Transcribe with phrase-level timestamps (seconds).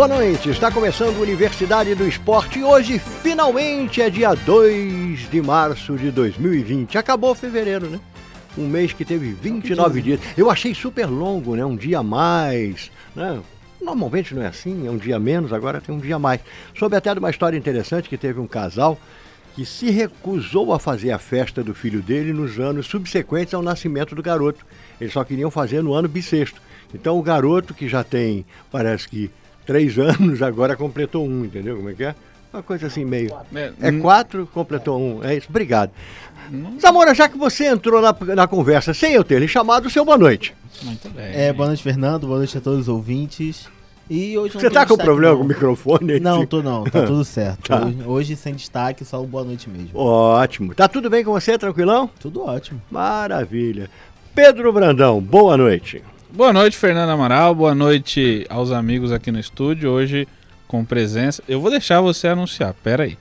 [0.00, 5.42] Boa noite, está começando a Universidade do Esporte e hoje finalmente é dia 2 de
[5.42, 6.96] março de 2020.
[6.96, 8.00] Acabou fevereiro, né?
[8.56, 10.20] Um mês que teve 29 dias.
[10.38, 11.66] Eu achei super longo, né?
[11.66, 13.42] Um dia a mais, né?
[13.78, 16.40] Normalmente não é assim, é um dia menos, agora tem um dia a mais.
[16.74, 18.98] Soube até de uma história interessante que teve um casal
[19.54, 24.14] que se recusou a fazer a festa do filho dele nos anos subsequentes ao nascimento
[24.14, 24.64] do garoto.
[24.98, 26.58] Eles só queriam fazer no ano bissexto.
[26.94, 29.30] Então o garoto que já tem, parece que
[29.70, 32.12] três anos, agora completou um, entendeu como é que é?
[32.52, 33.32] Uma coisa assim meio.
[33.80, 35.22] É quatro, completou um.
[35.22, 35.92] É isso, obrigado.
[36.82, 40.18] Zamora, já que você entrou na, na conversa sem eu ter lhe chamado, seu boa
[40.18, 40.52] noite.
[40.82, 41.26] Muito bem.
[41.32, 42.26] É, boa noite, Fernando.
[42.26, 43.68] Boa noite a todos os ouvintes.
[44.08, 45.38] E hoje Você tá com problema não.
[45.38, 46.14] com o microfone?
[46.14, 46.18] aí?
[46.18, 46.82] Não, tô não.
[46.82, 47.68] Tá tudo certo.
[47.68, 47.84] Tá.
[47.86, 49.96] Hoje, hoje sem destaque, só boa noite mesmo.
[49.96, 50.74] Ótimo.
[50.74, 52.10] Tá tudo bem com você, tranquilão?
[52.18, 52.82] Tudo ótimo.
[52.90, 53.88] Maravilha.
[54.34, 56.02] Pedro Brandão, boa noite.
[56.32, 57.52] Boa noite, Fernando Amaral.
[57.56, 59.90] Boa noite aos amigos aqui no estúdio.
[59.90, 60.28] Hoje
[60.68, 61.42] com presença.
[61.48, 63.18] Eu vou deixar você anunciar, pera aí.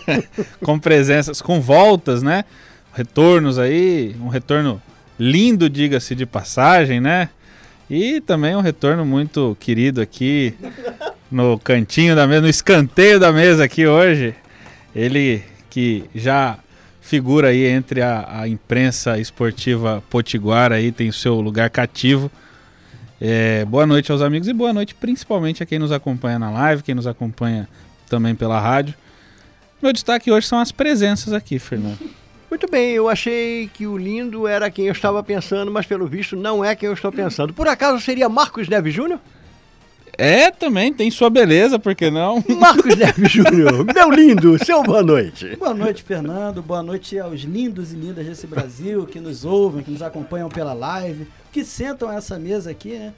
[0.64, 2.46] com presenças, com voltas, né?
[2.94, 4.80] Retornos aí, um retorno
[5.18, 7.28] lindo, diga-se de passagem, né?
[7.90, 10.54] E também um retorno muito querido aqui
[11.30, 14.34] no cantinho da mesa, no escanteio da mesa aqui hoje.
[14.96, 16.58] Ele que já
[17.08, 22.30] figura aí entre a, a imprensa esportiva potiguara aí, tem o seu lugar cativo.
[23.18, 26.82] É, boa noite aos amigos e boa noite principalmente a quem nos acompanha na live,
[26.82, 27.66] quem nos acompanha
[28.10, 28.94] também pela rádio.
[29.80, 31.98] Meu destaque hoje são as presenças aqui, Fernando.
[32.50, 36.36] Muito bem, eu achei que o lindo era quem eu estava pensando, mas pelo visto
[36.36, 37.54] não é quem eu estou pensando.
[37.54, 39.18] Por acaso seria Marcos Neves Júnior?
[40.20, 42.42] É, também tem sua beleza, por que não?
[42.58, 45.54] Marcos Neves Júnior, meu lindo, seu boa noite.
[45.56, 46.60] Boa noite, Fernando.
[46.60, 50.72] Boa noite aos lindos e lindas desse Brasil que nos ouvem, que nos acompanham pela
[50.72, 53.14] live, que sentam a essa mesa aqui, né?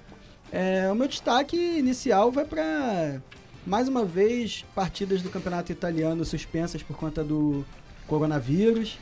[0.53, 3.23] É, o meu destaque inicial vai para,
[3.67, 7.65] mais uma vez, partidas do Campeonato Italiano suspensas por conta do
[8.07, 8.99] coronavírus.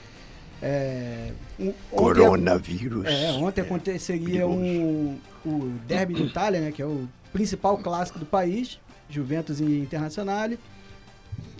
[0.62, 3.06] É, um- ontem- Coronavírus.
[3.06, 8.26] é, ontem aconteceria um, o Derby de Itália, né, que é o principal clássico do
[8.26, 8.78] país,
[9.08, 10.50] Juventus e Internacional.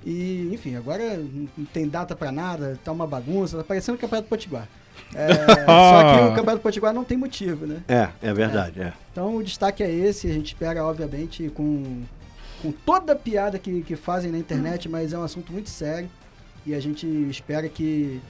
[0.05, 1.17] E, enfim, agora
[1.57, 4.69] não tem data pra nada, tá uma bagunça, tá parecendo o Campeonato Potiguar.
[5.15, 5.29] É,
[5.67, 7.83] só que o Campeonato Potiguar não tem motivo, né?
[7.89, 8.93] É, é verdade, é.
[9.13, 12.03] Então o destaque é esse, a gente espera, obviamente, com,
[12.63, 16.09] com toda a piada que, que fazem na internet, mas é um assunto muito sério.
[16.67, 18.21] E a gente espera que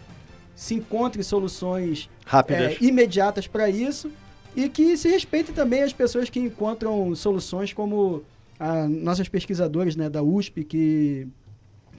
[0.55, 2.72] se encontre soluções Rápidas.
[2.72, 4.10] é, imediatas para isso
[4.58, 8.24] e que se respeitem também as pessoas que encontram soluções como
[8.58, 11.28] a, nossas pesquisadores né, da USP que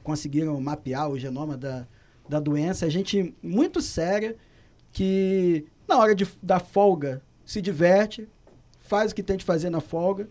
[0.04, 1.88] conseguiram mapear o genoma da,
[2.28, 2.86] da doença.
[2.86, 4.36] A gente muito séria
[4.92, 8.28] que na hora de, da folga se diverte,
[8.82, 10.28] faz o que tem de fazer na folga.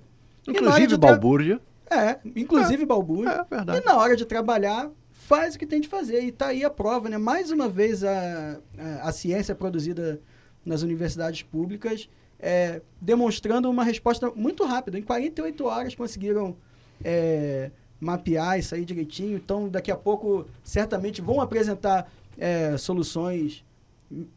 [0.47, 1.59] Na Inclusive tra- balbúrdia.
[1.91, 3.47] É, inclusive balbúrdia.
[3.51, 3.81] É verdade.
[3.81, 6.23] E na hora de trabalhar, faz o que tem de fazer.
[6.23, 7.17] E tá aí a prova, né?
[7.17, 10.21] Mais uma vez a, a, a ciência produzida
[10.69, 12.09] nas universidades públicas
[12.39, 14.99] é, demonstrando uma resposta muito rápida.
[14.99, 16.55] Em 48 horas conseguiram
[17.03, 17.71] é,
[18.01, 19.37] mapear isso aí direitinho.
[19.37, 22.09] Então, daqui a pouco, certamente vão apresentar
[22.39, 23.65] é, soluções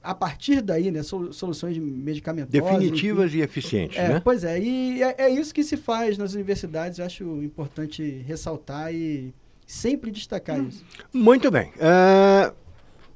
[0.03, 1.02] a partir daí, né?
[1.03, 2.56] Sol- Soluções medicamentosas.
[2.59, 2.80] enfim.
[2.80, 4.22] Definitivas e eficientes, É, né?
[4.24, 8.94] Pois é, e é, é isso que se faz nas universidades, eu acho importante ressaltar
[8.94, 9.34] e
[9.66, 10.84] sempre destacar isso.
[11.14, 11.72] Muito bem.
[11.80, 12.52] É,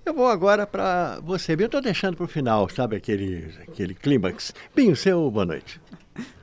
[0.06, 1.54] eu vou agora para você.
[1.54, 4.54] Eu estou deixando para o final, sabe, aquele, aquele clímax.
[4.76, 5.82] Bem, seu boa noite.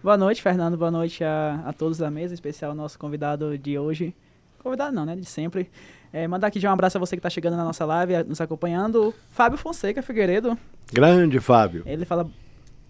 [0.02, 0.76] Boa noite, Fernando.
[0.76, 4.14] Boa noite a, a todos da mesa, em especial o nosso convidado de hoje.
[4.58, 5.14] Convidado não, né?
[5.14, 5.70] De sempre.
[6.12, 8.40] É, mandar aqui já um abraço a você que está chegando na nossa live, nos
[8.40, 9.14] acompanhando.
[9.30, 10.58] Fábio Fonseca Figueiredo.
[10.92, 11.84] Grande Fábio.
[11.86, 12.28] Ele fala: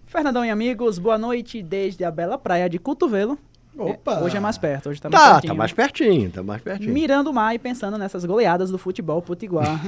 [0.07, 3.37] Fernandão e amigos, boa noite desde a bela praia de Cotovelo.
[3.77, 4.19] Opa!
[4.19, 5.53] É, hoje é mais perto, hoje tá mais Tá, pertinho.
[5.53, 6.93] tá mais pertinho, tá mais pertinho.
[6.93, 9.79] Mirando o mar e pensando nessas goleadas do futebol potiguar.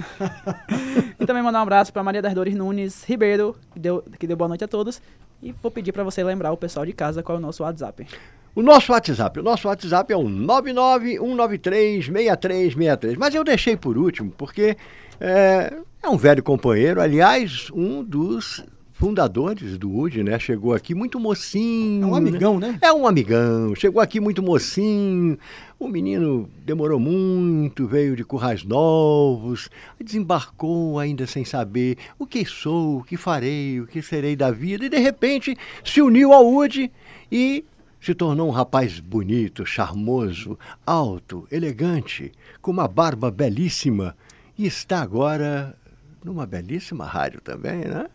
[1.20, 4.36] e também mandar um abraço para Maria das Dores Nunes Ribeiro, que deu, que deu
[4.36, 5.02] boa noite a todos.
[5.42, 8.08] E vou pedir para você lembrar o pessoal de casa qual é o nosso WhatsApp.
[8.56, 13.16] O nosso WhatsApp, o nosso WhatsApp é o 991936363.
[13.18, 14.78] Mas eu deixei por último, porque
[15.20, 18.64] é, é um velho companheiro, aliás, um dos
[18.96, 20.40] fundadores do UD, né?
[20.40, 22.04] Chegou aqui muito mocinho.
[22.04, 22.18] É um né?
[22.18, 22.80] amigão, né?
[22.82, 23.76] É um amigão.
[23.76, 25.38] Chegou aqui muito mocinho.
[25.78, 29.70] O menino demorou muito, veio de currais novos,
[30.02, 34.86] desembarcou ainda sem saber o que sou, o que farei, o que serei da vida,
[34.86, 36.90] e de repente se uniu ao UD
[37.30, 37.66] e
[38.00, 42.32] se tornou um rapaz bonito, charmoso, alto, elegante,
[42.62, 44.16] com uma barba belíssima
[44.58, 45.76] e está agora
[46.24, 48.06] numa belíssima rádio também, né?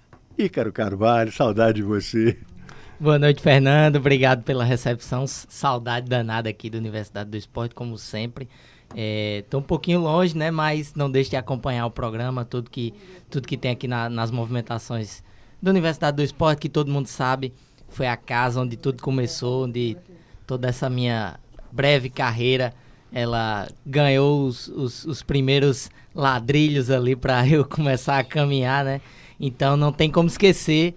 [0.44, 2.38] Ícaro Carvalho, saudade de você.
[2.98, 3.96] Boa noite, Fernando.
[3.96, 5.26] Obrigado pela recepção.
[5.26, 8.48] Saudade danada aqui da Universidade do Esporte, como sempre.
[8.94, 10.50] Estou um pouquinho longe, né?
[10.50, 12.92] Mas não deixe de acompanhar o programa, tudo que,
[13.30, 15.22] tudo que tem aqui na- nas movimentações
[15.62, 17.52] da Universidade do Esporte, que todo mundo sabe.
[17.88, 19.96] Foi a casa onde tudo começou, onde
[20.46, 21.38] toda essa minha
[21.72, 22.72] breve carreira
[23.12, 29.00] ela ganhou os, os, os primeiros ladrilhos ali para eu começar a caminhar, né?
[29.40, 30.94] Então não tem como esquecer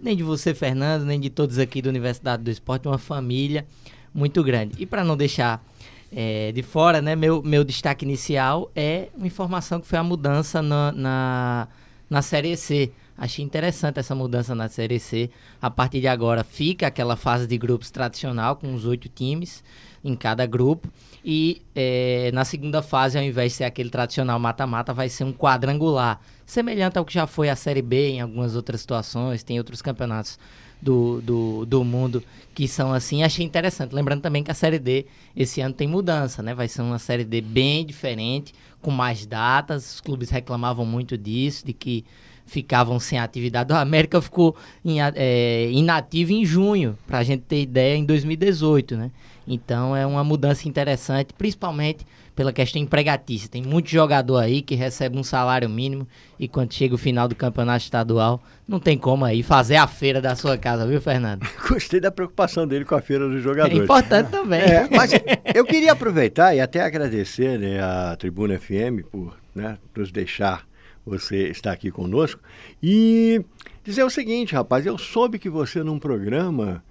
[0.00, 3.66] nem de você, Fernando, nem de todos aqui da Universidade do Esporte, uma família
[4.14, 4.74] muito grande.
[4.78, 5.64] E para não deixar
[6.12, 10.62] eh, de fora, né, meu, meu destaque inicial é uma informação que foi a mudança
[10.62, 11.68] na, na,
[12.08, 12.92] na Série C.
[13.16, 15.30] Achei interessante essa mudança na Série C.
[15.62, 19.62] A partir de agora fica aquela fase de grupos tradicional, com os oito times
[20.04, 20.88] em cada grupo.
[21.24, 25.32] E eh, na segunda fase, ao invés de ser aquele tradicional mata-mata, vai ser um
[25.32, 26.20] quadrangular.
[26.46, 30.38] Semelhante ao que já foi a Série B em algumas outras situações, tem outros campeonatos
[30.80, 32.22] do, do, do mundo
[32.54, 33.22] que são assim.
[33.22, 33.94] Achei interessante.
[33.94, 36.54] Lembrando também que a Série D esse ano tem mudança, né?
[36.54, 38.52] Vai ser uma Série D bem diferente,
[38.82, 39.94] com mais datas.
[39.94, 42.04] Os clubes reclamavam muito disso, de que
[42.46, 43.72] ficavam sem atividade.
[43.72, 44.54] O América ficou
[44.84, 49.10] a- é, inativo em junho, para a gente ter ideia, em 2018, né?
[49.48, 53.48] Então é uma mudança interessante, principalmente pela questão empregatícia.
[53.48, 56.06] Tem muito jogador aí que recebe um salário mínimo
[56.38, 60.20] e quando chega o final do campeonato estadual, não tem como aí fazer a feira
[60.20, 61.46] da sua casa, viu, Fernando?
[61.68, 63.78] Gostei da preocupação dele com a feira dos É jogadores.
[63.84, 64.60] importante também.
[64.60, 65.12] É, mas
[65.54, 70.66] eu queria aproveitar e até agradecer né, a Tribuna FM por né, nos deixar
[71.06, 72.40] você estar aqui conosco
[72.82, 73.44] e
[73.84, 76.82] dizer o seguinte, rapaz, eu soube que você num programa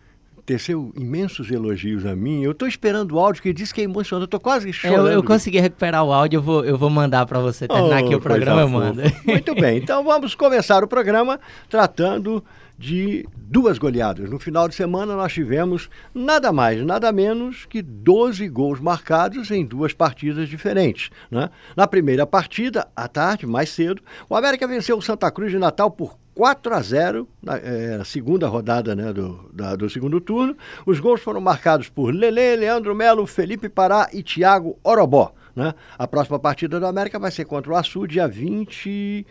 [0.46, 2.44] teceu imensos elogios a mim.
[2.44, 4.24] Eu estou esperando o áudio que diz que é emocionante.
[4.24, 5.10] Eu estou quase Eu, chorando.
[5.12, 8.16] eu consegui recuperar o áudio, eu vou, eu vou mandar para você terminar Oh, aqui
[8.16, 9.02] o programa, eu mando.
[9.26, 12.44] Muito bem, então vamos começar o programa tratando
[12.78, 14.30] de duas goleadas.
[14.30, 19.64] No final de semana nós tivemos nada mais, nada menos que 12 gols marcados em
[19.64, 21.10] duas partidas diferentes.
[21.30, 21.50] Né?
[21.76, 25.90] Na primeira partida, à tarde, mais cedo, o América venceu o Santa Cruz de Natal
[25.92, 30.56] por 4 a 0 na eh, na segunda rodada né, do, da- do segundo turno.
[30.86, 35.34] Os gols foram marcados por Lele, Leandro Melo, Felipe Pará e Thiago Orobó.
[35.56, 35.74] Né?
[35.98, 39.26] A próxima partida do América vai ser contra o Açu, dia 20.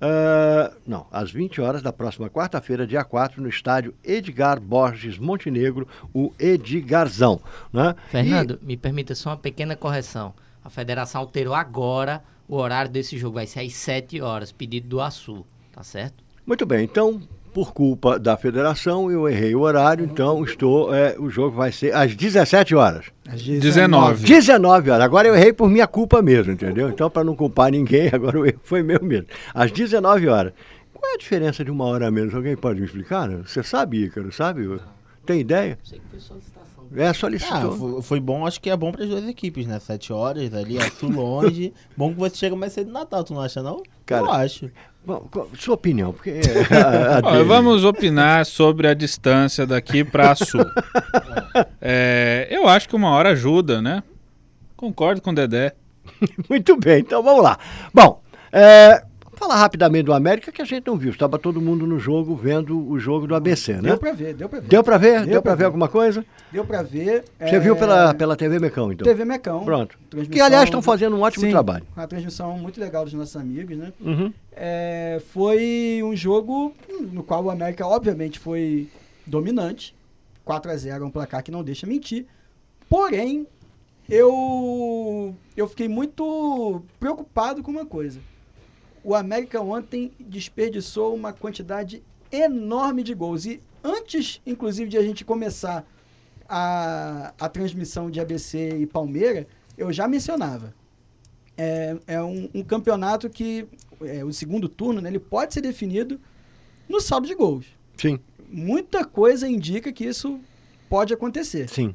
[0.00, 5.86] ah, não, às 20 horas da próxima quarta-feira, dia 4, no estádio Edgar Borges Montenegro,
[6.14, 7.40] o Edgarzão.
[7.72, 7.94] Né?
[8.08, 10.32] Fernando, me permita só uma pequena correção.
[10.64, 15.00] A federação alterou agora o horário desse jogo, vai ser às 7 horas, pedido do
[15.00, 16.24] Açu, tá certo?
[16.46, 17.20] Muito bem, então,
[17.52, 20.94] por culpa da federação, eu errei o horário, então estou.
[20.94, 23.06] é, o jogo vai ser às 17 horas.
[23.28, 24.24] Às 19.
[24.24, 25.04] 19 horas.
[25.04, 26.88] Agora eu errei por minha culpa mesmo, entendeu?
[26.88, 29.26] Então, para não culpar ninguém, agora o erro foi meu mesmo.
[29.52, 30.52] Às 19 horas.
[30.92, 32.34] Qual é a diferença de uma hora a menos?
[32.34, 33.28] Alguém pode me explicar?
[33.28, 34.78] Você sabe, Ícaro, sabe?
[35.24, 35.78] Tem ideia?
[35.82, 36.66] Sei que foi solicitação.
[36.94, 37.72] É, Ah, solicitou.
[37.72, 39.78] foi, foi bom, acho que é bom para as duas equipes, né?
[39.80, 41.72] Sete horas ali, é tu longe.
[41.96, 43.82] bom que você chega mais cedo no Natal, tu não acha, não?
[44.06, 44.70] Cara, eu acho.
[45.06, 47.44] Bom, sua opinião, porque é a- a dele.
[47.44, 50.64] vamos opinar sobre a distância daqui para sul.
[51.80, 54.02] É, eu acho que uma hora ajuda, né?
[54.76, 55.72] Concordo com o Dedé.
[56.50, 57.58] Muito bem, então vamos lá.
[57.94, 58.20] Bom,
[58.52, 59.02] é,
[59.36, 61.10] falar rapidamente do América que a gente não viu.
[61.10, 63.82] Estava todo mundo no jogo vendo o jogo do ABC, né?
[63.82, 64.68] Deu pra ver, deu pra ver.
[64.68, 65.18] Deu pra ver?
[65.20, 65.64] Deu Deu, pra pra ver ver.
[65.66, 66.24] alguma coisa?
[66.50, 67.24] Deu pra ver.
[67.38, 69.04] Você é, viu pela, pela TV Mecão, então?
[69.06, 69.64] TV Mecão.
[69.64, 69.98] Pronto.
[70.10, 71.84] Transmissão- Que, aliás, estão fazendo um ótimo Sim, trabalho.
[71.96, 73.92] Uma transmissão muito legal dos nossos amigos, né?
[74.00, 74.32] Uhum.
[74.52, 76.74] É, foi um jogo
[77.12, 78.88] no qual o América, obviamente, foi
[79.26, 79.94] dominante.
[80.44, 82.24] 4 a 0 é um placar que não deixa mentir.
[82.88, 83.46] Porém,
[84.08, 88.20] eu, eu fiquei muito preocupado com uma coisa.
[89.06, 93.46] O América ontem desperdiçou uma quantidade enorme de gols.
[93.46, 95.86] E antes, inclusive, de a gente começar
[96.48, 99.46] a, a transmissão de ABC e Palmeira,
[99.78, 100.74] eu já mencionava.
[101.56, 103.68] É, é um, um campeonato que,
[104.02, 106.20] é, o segundo turno, né, ele pode ser definido
[106.88, 107.66] no saldo de gols.
[107.96, 110.40] Sim, Muita coisa indica que isso
[110.88, 111.68] pode acontecer.
[111.68, 111.94] sim.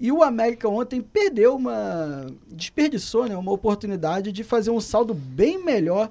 [0.00, 2.24] E o América ontem perdeu uma.
[2.46, 6.08] desperdiçou né, uma oportunidade de fazer um saldo bem melhor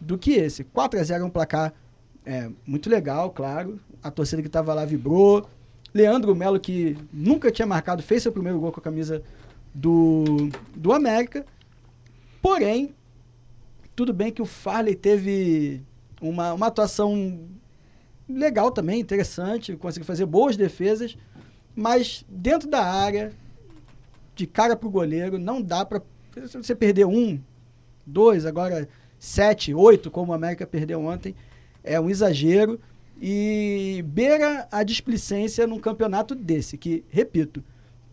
[0.00, 0.64] do que esse.
[0.64, 1.72] 4 a 0 é um placar
[2.24, 3.80] é, muito legal, claro.
[4.02, 5.48] A torcida que estava lá vibrou.
[5.94, 9.22] Leandro Melo, que nunca tinha marcado, fez seu primeiro gol com a camisa
[9.74, 11.46] do, do América.
[12.42, 12.94] Porém,
[13.94, 15.82] tudo bem que o Farley teve
[16.20, 17.48] uma, uma atuação
[18.28, 21.16] legal também, interessante, conseguiu fazer boas defesas,
[21.74, 23.32] mas dentro da área,
[24.34, 26.02] de cara pro goleiro, não dá para
[26.52, 27.40] você perder um,
[28.04, 28.88] dois, agora
[29.26, 31.34] sete, oito, como o América perdeu ontem,
[31.82, 32.80] é um exagero
[33.20, 37.62] e beira a displicência num campeonato desse, que, repito,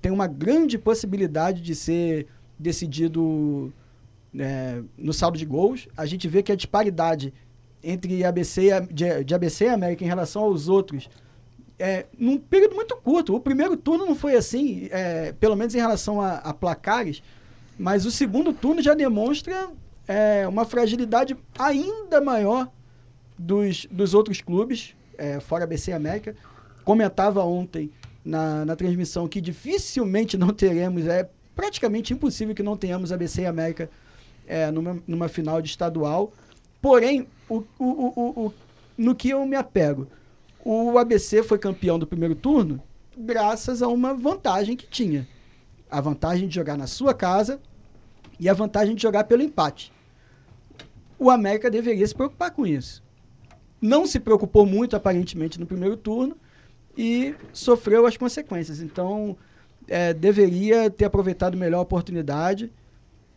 [0.02, 2.26] tem uma grande possibilidade de ser
[2.58, 3.72] decidido
[4.38, 5.88] é, no saldo de gols.
[5.96, 7.32] A gente vê que a disparidade
[7.84, 11.10] entre ABC e, de, de ABC e América em relação aos outros
[11.78, 13.36] é, num período muito curto.
[13.36, 17.22] O primeiro turno não foi assim, é, pelo menos em relação a, a, placares,
[17.78, 19.70] mas o segundo turno já demonstra
[20.08, 22.70] é, uma fragilidade ainda maior
[23.38, 26.36] dos, dos outros clubes, é, fora ABC e América.
[26.84, 27.92] Comentava ontem
[28.24, 33.46] na, na transmissão que dificilmente não teremos, é praticamente impossível que não tenhamos ABC e
[33.46, 33.90] América
[34.48, 36.34] é, numa, numa final de estadual.
[36.82, 38.54] Porém, o, o, o, o,
[38.98, 40.08] no que eu me apego?
[40.66, 42.82] O ABC foi campeão do primeiro turno
[43.18, 45.28] graças a uma vantagem que tinha.
[45.90, 47.62] A vantagem de jogar na sua casa
[48.40, 49.93] e a vantagem de jogar pelo empate.
[51.24, 53.02] O América deveria se preocupar com isso.
[53.82, 56.36] Não se preocupou muito, aparentemente, no primeiro turno
[56.98, 58.82] e sofreu as consequências.
[58.82, 59.38] Então,
[59.88, 62.70] é, deveria ter aproveitado melhor a oportunidade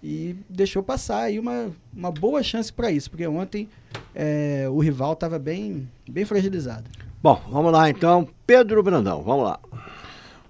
[0.03, 3.69] e deixou passar aí uma, uma boa chance para isso, porque ontem
[4.13, 6.91] é, o rival estava bem, bem fragilizado.
[7.23, 8.29] Bom, vamos lá então.
[8.45, 9.61] Pedro Brandão, vamos lá.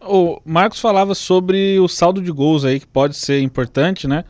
[0.01, 4.25] O Marcos falava sobre o saldo de gols aí, que pode ser importante, né?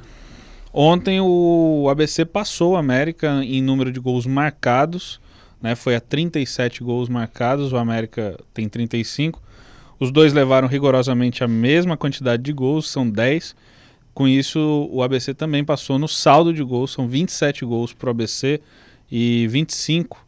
[0.79, 5.19] Ontem o ABC passou o América em número de gols marcados,
[5.59, 5.75] né?
[5.75, 9.43] Foi a 37 gols marcados, o América tem 35.
[9.99, 13.57] Os dois levaram rigorosamente a mesma quantidade de gols, são 10.
[14.13, 18.11] Com isso, o ABC também passou no saldo de gols, são 27 gols para o
[18.11, 18.61] ABC
[19.11, 20.27] e 25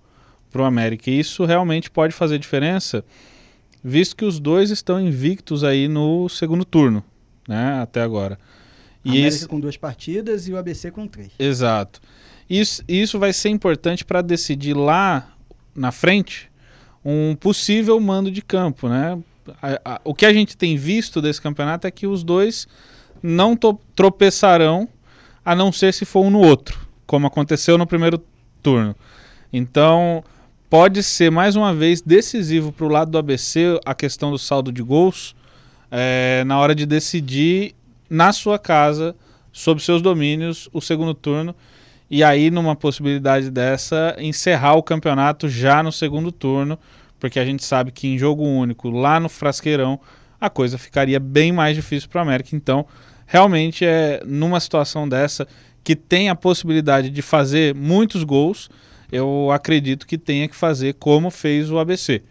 [0.51, 1.11] para o América.
[1.11, 3.05] E isso realmente pode fazer diferença,
[3.85, 7.05] visto que os dois estão invictos aí no segundo turno,
[7.47, 8.39] né, até agora.
[9.05, 9.49] E América esse...
[9.49, 11.31] com duas partidas e o ABC com três.
[11.39, 12.01] Exato.
[12.49, 15.33] Isso, isso vai ser importante para decidir lá
[15.75, 16.51] na frente
[17.05, 19.19] um possível mando de campo, né?
[19.63, 22.67] A, a, o que a gente tem visto desse campeonato é que os dois
[23.23, 23.57] não
[23.95, 24.89] tropeçarão,
[25.45, 28.23] a não ser se for um no outro, como aconteceu no primeiro
[28.63, 28.95] turno.
[29.53, 30.23] Então,
[30.69, 34.71] pode ser mais uma vez decisivo para o lado do ABC a questão do saldo
[34.71, 35.35] de gols
[35.91, 37.75] é, na hora de decidir
[38.09, 39.15] na sua casa,
[39.53, 41.55] sob seus domínios, o segundo turno.
[42.11, 46.79] E aí, numa possibilidade dessa, encerrar o campeonato já no segundo turno,
[47.21, 50.01] porque a gente sabe que em jogo único, lá no Frasqueirão,
[50.41, 52.55] a coisa ficaria bem mais difícil para o América.
[52.55, 52.87] Então,
[53.27, 55.47] realmente é numa situação dessa
[55.85, 58.71] que tem a possibilidade de fazer muitos gols
[59.11, 62.23] eu acredito que tenha que fazer como fez o ABC.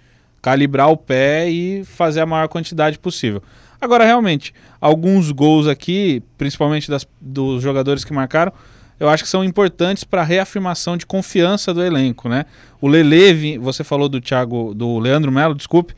[0.42, 3.42] Calibrar o pé e fazer a maior quantidade possível.
[3.80, 8.52] Agora, realmente, alguns gols aqui, principalmente das, dos jogadores que marcaram,
[9.00, 12.46] eu acho que são importantes para a reafirmação de confiança do elenco, né?
[12.82, 15.94] O Lele, você falou do Thiago, do Leandro Melo, desculpe,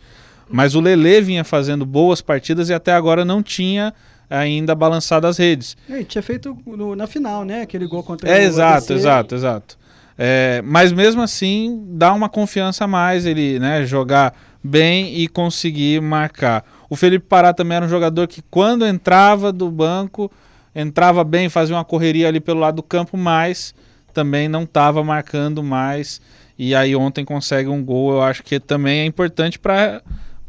[0.50, 3.94] mas o Lele vinha fazendo boas partidas e até agora não tinha
[4.30, 5.78] ainda balançado as redes.
[5.90, 7.62] Ele tinha feito no, na final, né?
[7.62, 9.78] Aquele gol contra é, o exato, exato, exato.
[10.18, 16.02] É, mas mesmo assim, dá uma confiança a mais ele né, jogar bem e conseguir
[16.02, 16.66] marcar.
[16.90, 20.32] O Felipe Pará também era um jogador que, quando entrava do banco,
[20.74, 23.76] entrava bem, fazia uma correria ali pelo lado do campo, mas
[24.14, 26.20] também não estava marcando mais.
[26.58, 30.02] E aí ontem consegue um gol, eu acho que também é importante para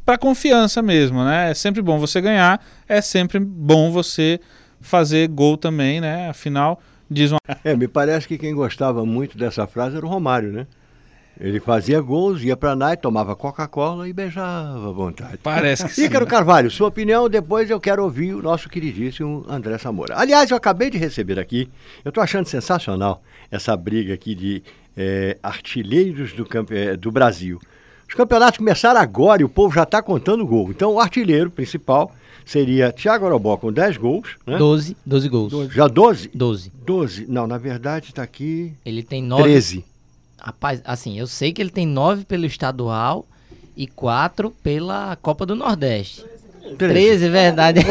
[0.04, 1.50] para confiança mesmo, né?
[1.50, 4.40] É sempre bom você ganhar, é sempre bom você
[4.80, 6.28] fazer gol também, né?
[6.28, 6.80] Afinal,
[7.10, 7.40] Diz uma...
[7.64, 10.68] É, me parece que quem gostava muito dessa frase era o Romário, né?
[11.40, 15.38] Ele fazia gols, ia pra e tomava Coca-Cola e beijava à vontade.
[15.42, 16.04] Parece que sim.
[16.04, 20.18] Ícaro Carvalho, sua opinião, depois eu quero ouvir o nosso queridíssimo André Samora.
[20.18, 21.70] Aliás, eu acabei de receber aqui,
[22.04, 24.62] eu tô achando sensacional essa briga aqui de
[24.94, 27.58] é, artilheiros do, é, do Brasil.
[28.06, 30.70] Os campeonatos começaram agora e o povo já está contando gol.
[30.70, 32.12] Então, o artilheiro principal
[32.44, 34.36] seria Thiago Arobó com 10 gols.
[34.46, 34.58] Né?
[34.58, 35.50] 12, 12 gols.
[35.52, 35.74] 12.
[35.74, 36.30] Já 12?
[36.34, 36.72] 12.
[36.84, 37.26] 12.
[37.28, 38.72] Não, na verdade está aqui.
[38.84, 39.42] Ele tem 9.
[39.44, 39.89] 13.
[40.40, 43.26] Rapaz, assim, eu sei que ele tem 9 pelo estadual
[43.76, 46.24] e 4 pela Copa do Nordeste.
[46.78, 47.80] 13, é verdade.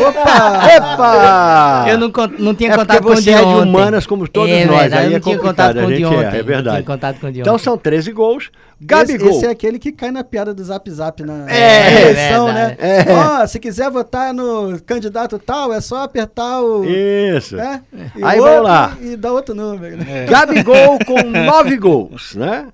[0.75, 1.85] Epa!
[1.89, 3.69] Eu não, não tinha é contato com o você de é de ontem.
[3.69, 4.79] humanas como todos é nós.
[4.81, 6.17] Verdade, aí eu é não tinha complicado, contato com o a de gente ontem.
[6.35, 6.75] é Não verdade.
[6.77, 8.43] tinha contato com o de Então são 13 gols.
[8.43, 9.29] Esse, Gabigol.
[9.29, 12.77] esse é aquele que cai na piada do Zap Zap na É, eleição, né?
[12.79, 13.09] verdade.
[13.09, 13.13] É.
[13.43, 16.85] Ó, se quiser votar no candidato tal, é só apertar o.
[16.85, 17.57] Isso.
[17.57, 17.81] né?
[18.15, 18.97] E Aí vamos outro lá.
[19.01, 19.97] E dá outro número.
[19.97, 20.25] né?
[20.29, 22.67] Gabigol com 9 gols, né?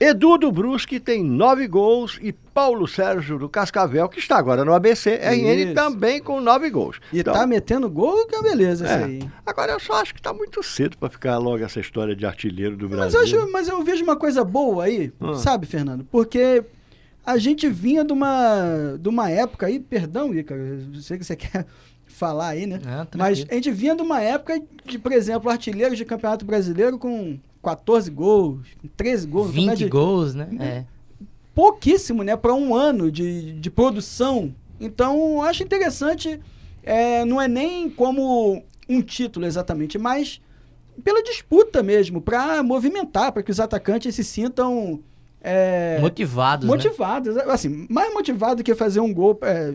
[0.00, 4.74] Edu do Brusque tem 9 gols e Paulo Sérgio do Cascavel, que está agora no
[4.74, 5.74] ABC, RN Isso.
[5.74, 6.98] também com 9 gols.
[7.12, 8.94] E Então, tá metendo gol, que é beleza é.
[8.96, 9.30] isso aí.
[9.46, 12.76] Agora eu só acho que tá muito cedo para ficar logo essa história de artilheiro
[12.76, 13.20] do Mas Brasil.
[13.20, 15.34] eu, acho, mas eu vejo uma coisa boa aí, Ah.
[15.34, 16.04] sabe, Fernando?
[16.10, 16.62] Porque
[17.24, 20.60] a gente vinha de uma, de uma época aí, perdão, Ícaro,
[20.94, 21.64] eu sei que você quer
[22.06, 22.78] falar aí, né?
[22.84, 26.98] Não, Mas a gente vinha de uma época de, por exemplo, artilheiros de campeonato brasileiro
[26.98, 28.66] com 14 gols,
[28.96, 29.48] 13 gols.
[29.48, 30.48] um 20 média- gols, né?
[30.60, 30.84] É.
[31.54, 34.54] pouquíssimo, né, para um ano de, de produção.
[34.80, 36.40] Então, acho interessante,
[36.82, 40.40] é, não é nem como um título exatamente, mas
[41.02, 45.00] pela disputa mesmo, para movimentar, para que os atacantes se sintam
[45.44, 46.74] é, Motivados, né?
[46.74, 47.36] motivados.
[47.36, 49.38] Assim, mais motivado que fazer um gol.
[49.42, 49.74] é,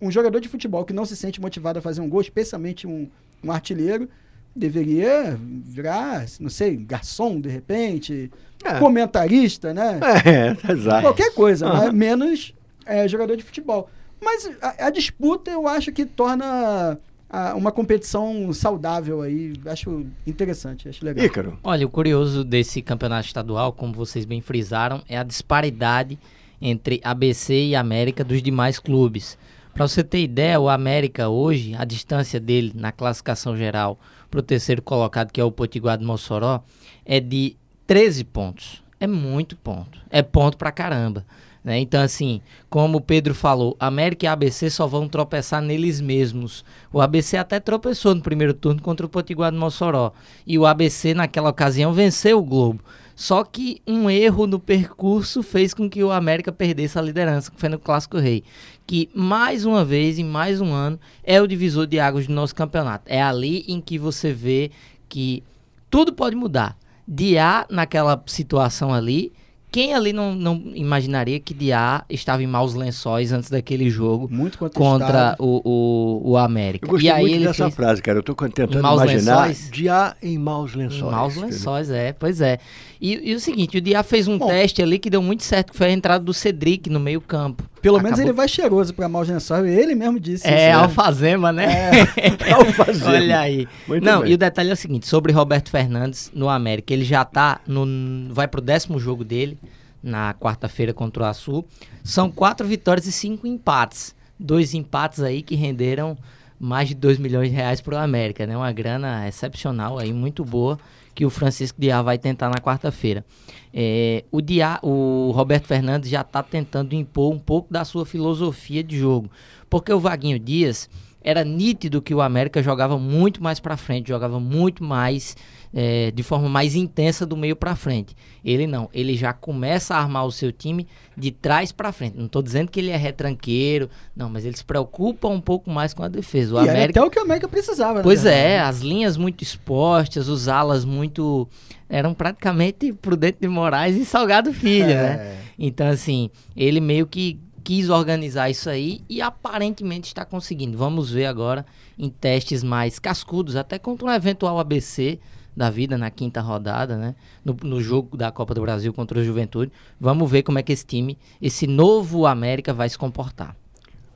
[0.00, 3.08] um jogador de futebol que não se sente motivado a fazer um gol, especialmente um,
[3.42, 4.08] um artilheiro,
[4.56, 8.30] deveria virar, não sei, garçom de repente,
[8.64, 8.78] É.
[8.78, 10.00] comentarista, né?
[10.24, 11.02] É, exato.
[11.02, 12.54] Qualquer coisa, mas menos
[12.86, 13.88] é, jogador de futebol.
[14.20, 19.52] Mas a, a disputa eu acho que torna a- uma competição saudável aí.
[19.66, 21.24] Acho interessante, acho legal.
[21.26, 21.58] Ícaro.
[21.62, 26.18] Olha, o curioso desse campeonato estadual, como vocês bem frisaram, é a disparidade
[26.60, 29.36] entre ABC e América dos demais clubes.
[29.74, 33.98] Para você ter ideia, o América hoje, a distância dele na classificação geral
[34.30, 36.62] para o terceiro colocado, que é o Potiguar de Mossoró,
[37.04, 38.82] é de 13 pontos.
[38.98, 40.00] É muito ponto.
[40.10, 41.24] É ponto pra caramba.
[41.64, 41.78] Né?
[41.78, 46.62] Então, assim, como o Pedro falou, América e ABC só vão tropeçar neles mesmos.
[46.92, 50.12] O ABC até tropeçou no primeiro turno contra o Potiguar de Mossoró.
[50.46, 52.84] E o ABC, naquela ocasião, venceu o Globo.
[53.16, 57.58] Só que um erro no percurso fez com que o América perdesse a liderança, que
[57.58, 58.42] foi no Clássico Rei.
[58.86, 62.54] Que, mais uma vez, em mais um ano, é o divisor de águas do nosso
[62.54, 63.04] campeonato.
[63.06, 64.70] É ali em que você vê
[65.08, 65.42] que
[65.88, 66.76] tudo pode mudar.
[67.06, 69.32] Diá, naquela situação ali,
[69.74, 74.56] quem ali não, não imaginaria que Diá estava em maus lençóis antes daquele jogo Muito
[74.70, 76.86] contra o, o, o América?
[76.86, 78.18] Eu gostei e aí muito ele dessa fez frase, cara.
[78.18, 79.70] Eu tô tentando Em maus imaginar lençóis?
[79.72, 81.12] Diá em maus em lençóis.
[81.12, 81.50] maus entendeu?
[81.50, 82.60] lençóis, é, pois é.
[83.00, 84.46] E, e o seguinte, o Diá fez um Bom.
[84.46, 87.64] teste ali que deu muito certo, que foi a entrada do Cedric no meio campo.
[87.84, 89.64] Pelo menos Acabou- ele vai cheiroso pra maus lençóis.
[89.70, 90.78] Ele mesmo disse É, isso.
[90.78, 90.84] né?
[90.84, 91.66] alfazema, né?
[92.52, 93.10] Alfazema.
[93.12, 93.68] Olha aí.
[93.86, 94.30] Muito Não, bem.
[94.30, 97.86] e o detalhe é o seguinte, sobre Roberto Fernandes no América, ele já tá no
[98.32, 99.58] vai pro décimo jogo dele
[100.02, 101.64] na quarta-feira contra o Açu.
[102.02, 104.14] São quatro vitórias e cinco empates.
[104.38, 106.16] Dois empates aí que renderam
[106.58, 108.56] mais de 2 milhões de reais pro América, né?
[108.56, 110.78] Uma grana excepcional aí, muito boa,
[111.14, 113.24] que o Francisco Diá vai tentar na quarta-feira.
[113.72, 118.82] É, o, Diá, o Roberto Fernandes já está tentando impor um pouco da sua filosofia
[118.82, 119.30] de jogo.
[119.70, 120.88] Porque o Vaguinho Dias
[121.22, 125.36] era nítido que o América jogava muito mais para frente, jogava muito mais
[125.76, 128.14] é, de forma mais intensa do meio para frente.
[128.44, 132.16] Ele não, ele já começa a armar o seu time de trás para frente.
[132.16, 135.92] Não estou dizendo que ele é retranqueiro, não, mas ele se preocupa um pouco mais
[135.92, 136.54] com a defesa.
[136.54, 137.94] O E América até o que o América precisava.
[137.94, 138.02] né?
[138.04, 141.48] Pois é, as linhas muito expostas, os alas muito.
[141.88, 145.16] eram praticamente Prudente de Moraes e Salgado Filho, É.
[145.16, 145.38] né?
[145.58, 150.76] Então, assim, ele meio que quis organizar isso aí e aparentemente está conseguindo.
[150.76, 151.64] Vamos ver agora
[151.98, 155.18] em testes mais cascudos, até contra um eventual ABC
[155.56, 157.14] da vida na quinta rodada, né?
[157.44, 159.70] No, no jogo da Copa do Brasil contra o Juventude.
[160.00, 163.56] Vamos ver como é que esse time, esse novo América vai se comportar.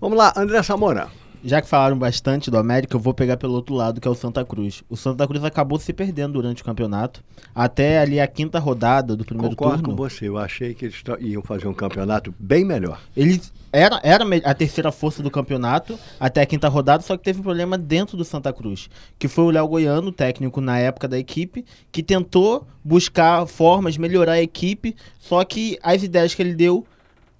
[0.00, 1.08] Vamos lá, André Samora.
[1.44, 4.14] Já que falaram bastante do América, eu vou pegar pelo outro lado, que é o
[4.14, 4.82] Santa Cruz.
[4.88, 7.22] O Santa Cruz acabou se perdendo durante o campeonato.
[7.54, 9.96] Até ali a quinta rodada do primeiro Concordo turno.
[9.96, 10.28] com você.
[10.28, 13.00] Eu achei que eles iam fazer um campeonato bem melhor.
[13.16, 17.40] Eles era, era a terceira força do campeonato até a quinta rodada, só que teve
[17.40, 21.18] um problema dentro do Santa Cruz, que foi o Léo Goiano, técnico na época da
[21.18, 26.54] equipe, que tentou buscar formas de melhorar a equipe, só que as ideias que ele
[26.54, 26.86] deu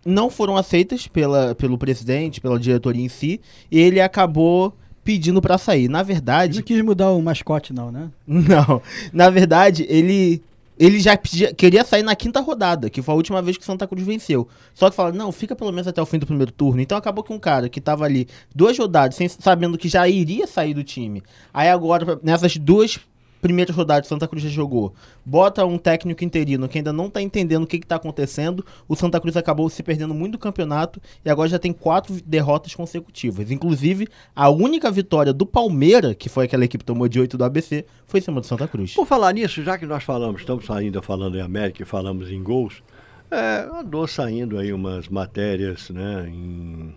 [0.09, 3.41] não foram aceitas pela, pelo presidente, pela diretoria em si,
[3.71, 5.89] e ele acabou pedindo pra sair.
[5.89, 8.11] Na Ele verdade, não quis mudar o mascote, não, né?
[8.27, 8.83] não.
[9.13, 10.43] Na verdade, ele
[10.81, 13.67] ele já pedia- queria sair na quinta rodada, que foi a última vez que o
[13.67, 14.47] Santa Cruz venceu.
[14.73, 16.81] Só que falaram, não, fica pelo menos até o fim do primeiro turno.
[16.81, 20.47] Então acabou que um cara que tava ali duas rodadas, sem- sabendo que já iria
[20.47, 21.21] sair do time.
[21.53, 22.97] Aí agora, nessas duas
[23.41, 24.93] primeiras rodadas que Santa Cruz já jogou,
[25.25, 28.97] bota um técnico interino que ainda não tá entendendo o que, que tá acontecendo, o
[28.97, 33.51] Santa Cruz acabou se perdendo muito do campeonato e agora já tem quatro derrotas consecutivas.
[33.51, 37.45] Inclusive, a única vitória do Palmeiras, que foi aquela equipe que tomou de 8 do
[37.45, 38.95] ABC, foi em cima do Santa Cruz.
[38.95, 42.43] Por falar nisso, já que nós falamos, estamos ainda falando em América e falamos em
[42.43, 42.83] gols,
[43.31, 46.95] é, andou saindo aí umas matérias né, em,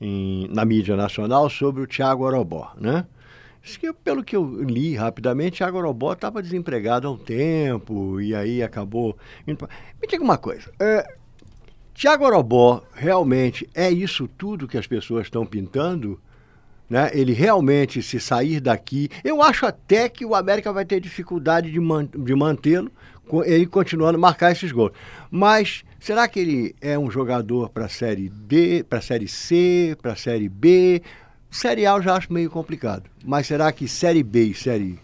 [0.00, 3.04] em- na mídia nacional sobre o Thiago Orobó, né?
[3.68, 8.34] Diz que, pelo que eu li rapidamente, Thiago Orobó estava desempregado há um tempo e
[8.34, 9.14] aí acabou...
[9.46, 9.54] Me
[10.08, 11.06] diga uma coisa, é,
[11.92, 16.18] Thiago Orobó realmente é isso tudo que as pessoas estão pintando?
[16.88, 17.10] né?
[17.12, 21.78] Ele realmente se sair daqui, eu acho até que o América vai ter dificuldade de,
[21.78, 22.90] man- de mantê-lo,
[23.44, 24.92] ele continuando a marcar esses gols.
[25.30, 29.94] Mas será que ele é um jogador para a série D, para a série C,
[30.00, 31.02] para a série B?
[31.50, 33.10] Série A eu já acho meio complicado.
[33.24, 34.98] Mas será que série B e série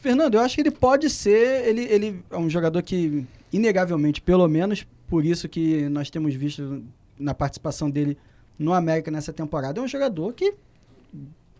[0.00, 1.66] Fernando, eu acho que ele pode ser.
[1.68, 6.82] Ele, ele é um jogador que, inegavelmente, pelo menos por isso que nós temos visto
[7.18, 8.16] na participação dele
[8.58, 10.54] no América nessa temporada, é um jogador que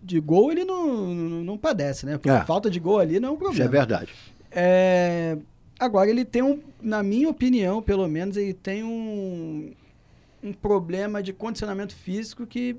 [0.02, 2.12] de gol ele não, não, não padece, né?
[2.18, 2.44] Porque É.
[2.44, 3.64] falta de gol ali não é um isso problema.
[3.64, 4.12] é verdade?
[4.50, 5.38] É,
[5.78, 9.72] agora, ele tem um, na minha opinião, pelo menos, ele tem um,
[10.42, 12.76] um problema de condicionamento físico que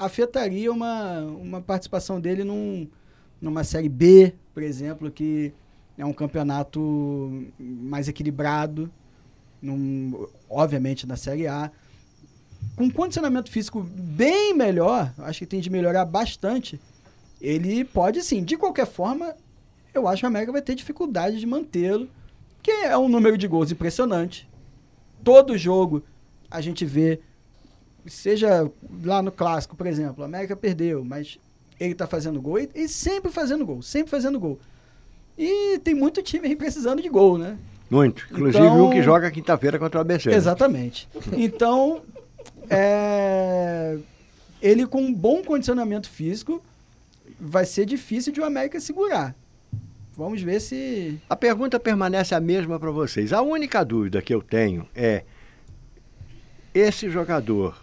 [0.00, 2.88] afetaria uma, uma participação dele num,
[3.38, 5.52] numa Série B, por exemplo, que
[5.98, 8.90] é um campeonato mais equilibrado,
[9.60, 11.70] num, obviamente na Série A.
[12.74, 16.80] Com condicionamento físico bem melhor, acho que tem de melhorar bastante,
[17.38, 18.42] ele pode sim.
[18.42, 19.34] De qualquer forma,
[19.92, 22.08] eu acho que o América vai ter dificuldade de mantê-lo,
[22.62, 24.48] que é um número de gols impressionante.
[25.22, 26.02] Todo jogo
[26.50, 27.20] a gente vê,
[28.06, 28.70] seja
[29.02, 31.38] lá no clássico, por exemplo, o América perdeu, mas
[31.78, 34.58] ele tá fazendo gol e, e sempre fazendo gol, sempre fazendo gol.
[35.38, 37.56] E tem muito time aí precisando de gol, né?
[37.90, 38.26] Muito.
[38.30, 40.28] Inclusive Então- um que joga quinta-feira contra o ABC.
[40.30, 40.36] né?
[40.36, 41.08] Exatamente.
[41.32, 42.02] Então,
[42.68, 43.98] é,
[44.62, 46.62] ele com um bom condicionamento físico,
[47.40, 49.34] vai ser difícil de o América segurar.
[50.14, 51.18] Vamos ver se.
[51.30, 53.32] A pergunta permanece a mesma para vocês.
[53.32, 55.24] A única dúvida que eu tenho é:
[56.74, 57.82] esse jogador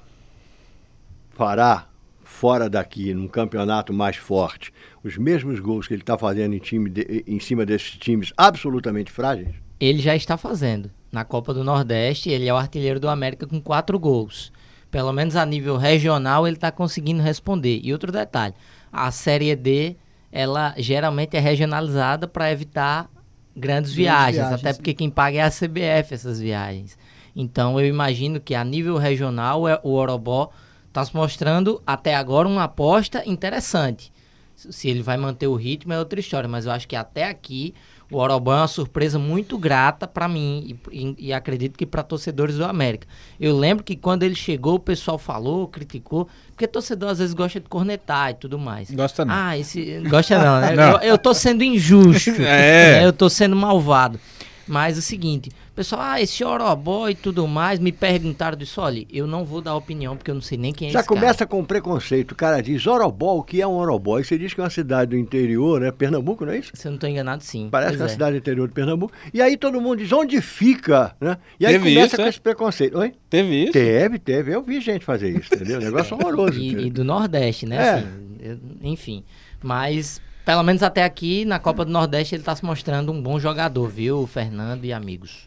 [1.37, 1.87] fará
[2.23, 4.73] fora daqui, num campeonato mais forte,
[5.03, 9.11] os mesmos gols que ele está fazendo em, time de- em cima desses times absolutamente
[9.11, 9.55] frágeis?
[9.79, 10.89] Ele já está fazendo.
[11.11, 14.51] Na Copa do Nordeste, ele é o artilheiro do América com quatro gols.
[14.91, 17.79] Pelo menos a nível regional, ele está conseguindo responder.
[17.83, 18.53] E outro detalhe:
[18.91, 19.95] a Série D,
[20.31, 23.09] ela geralmente é regionalizada para evitar
[23.55, 26.97] grandes viagens, viagens, até porque quem paga é a CBF essas viagens.
[27.35, 30.51] Então eu imagino que a nível regional é- o Orobó
[30.87, 34.11] está se mostrando até agora uma aposta interessante.
[34.55, 37.75] Se ele vai manter o ritmo é outra história, mas eu acho que até aqui
[38.09, 42.01] o Orobó é uma surpresa muito grata para mim e, e- e acredito que para
[42.01, 43.05] torcedores do América.
[43.39, 47.59] Eu lembro que quando ele chegou o pessoal falou, criticou, porque torcedor às vezes gosta
[47.59, 48.89] de cornetar e tudo mais.
[48.89, 49.35] Gosta não.
[49.35, 50.71] Ah, esse gosta não, né?
[50.75, 50.91] Não.
[50.93, 52.31] Eu, eu tô sendo injusto.
[52.41, 53.01] É.
[53.01, 53.05] né?
[53.05, 54.19] Eu tô sendo malvado.
[54.67, 59.05] Mas é o seguinte, pessoal, ah, esse Orobó e tudo mais, me perguntaram disso, olha,
[59.09, 61.19] eu não vou dar opinião porque eu não sei nem quem é Já esse cara.
[61.21, 62.31] começa com preconceito.
[62.31, 64.19] O cara diz Orobó, o que é um Orobó?
[64.19, 65.91] E você diz que é uma cidade do interior, né?
[65.91, 66.71] Pernambuco, não é isso?
[66.73, 67.69] Se eu não tô enganado, sim.
[67.71, 68.13] Parece Pois que é uma é.
[68.13, 69.13] cidade do interior de Pernambuco.
[69.33, 71.37] E aí todo mundo diz onde fica, né?
[71.59, 72.29] E aí Teve começa isso, com é?
[72.29, 72.97] esse preconceito.
[72.97, 73.13] Oi?
[73.29, 73.73] Teve isso?
[73.73, 74.53] Teve, teve.
[74.55, 75.79] Eu vi gente fazer isso, entendeu?
[75.79, 76.59] Negócio horroroso.
[76.59, 77.75] E, e do Nordeste, né?
[77.77, 77.89] É.
[77.91, 78.07] assim,
[78.41, 79.23] eu- enfim.
[79.61, 83.39] Mas, pelo menos até aqui, na Copa do Nordeste, ele tá se mostrando um bom
[83.39, 85.45] jogador, viu, Fernando e amigos.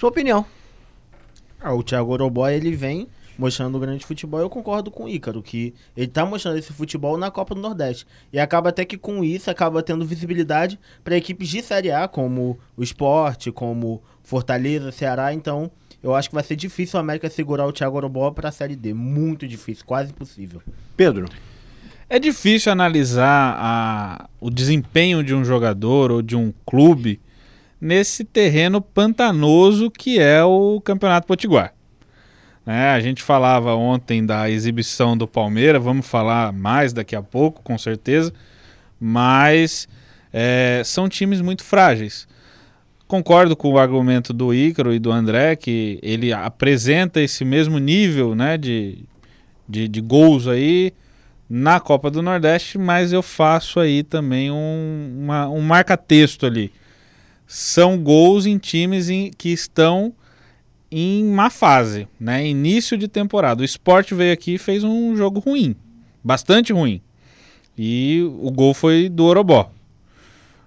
[0.00, 0.46] Sua opinião.
[1.60, 3.06] Ah, o Thiago Orobó, ele vem
[3.38, 4.40] mostrando um grande futebol.
[4.40, 8.06] Eu concordo com o Ícaro, que ele tá mostrando esse futebol na Copa do Nordeste.
[8.32, 12.58] E acaba até que com isso, acaba tendo visibilidade para equipes de Série A, como
[12.78, 15.34] o Sport, como Fortaleza, Ceará.
[15.34, 15.70] Então,
[16.02, 18.76] eu acho que vai ser difícil o América segurar o Thiago Orobó para a Série
[18.76, 18.94] D.
[18.94, 20.62] Muito difícil, quase impossível.
[20.96, 21.28] Pedro.
[22.08, 27.20] É difícil analisar a- o desempenho de um jogador ou de um clube
[27.80, 31.72] nesse terreno pantanoso que é o Campeonato Potiguar.
[32.66, 37.62] Né, a gente falava ontem da exibição do Palmeiras, vamos falar mais daqui a pouco,
[37.62, 38.32] com certeza,
[39.00, 39.88] mas
[40.32, 42.28] é, são times muito frágeis.
[43.08, 48.34] Concordo com o argumento do Ícaro e do André, que ele apresenta esse mesmo nível
[48.36, 48.98] né, de,
[49.68, 50.92] de, de gols aí,
[51.48, 56.70] na Copa do Nordeste, mas eu faço aí também um, uma- um marca-texto ali.
[57.52, 60.12] São gols em times em- que estão
[60.88, 62.46] em má fase, né?
[62.46, 63.62] Início de temporada.
[63.62, 65.74] O Sport veio aqui e fez um jogo ruim,
[66.22, 67.00] bastante ruim.
[67.76, 69.68] E o gol foi do Orobó.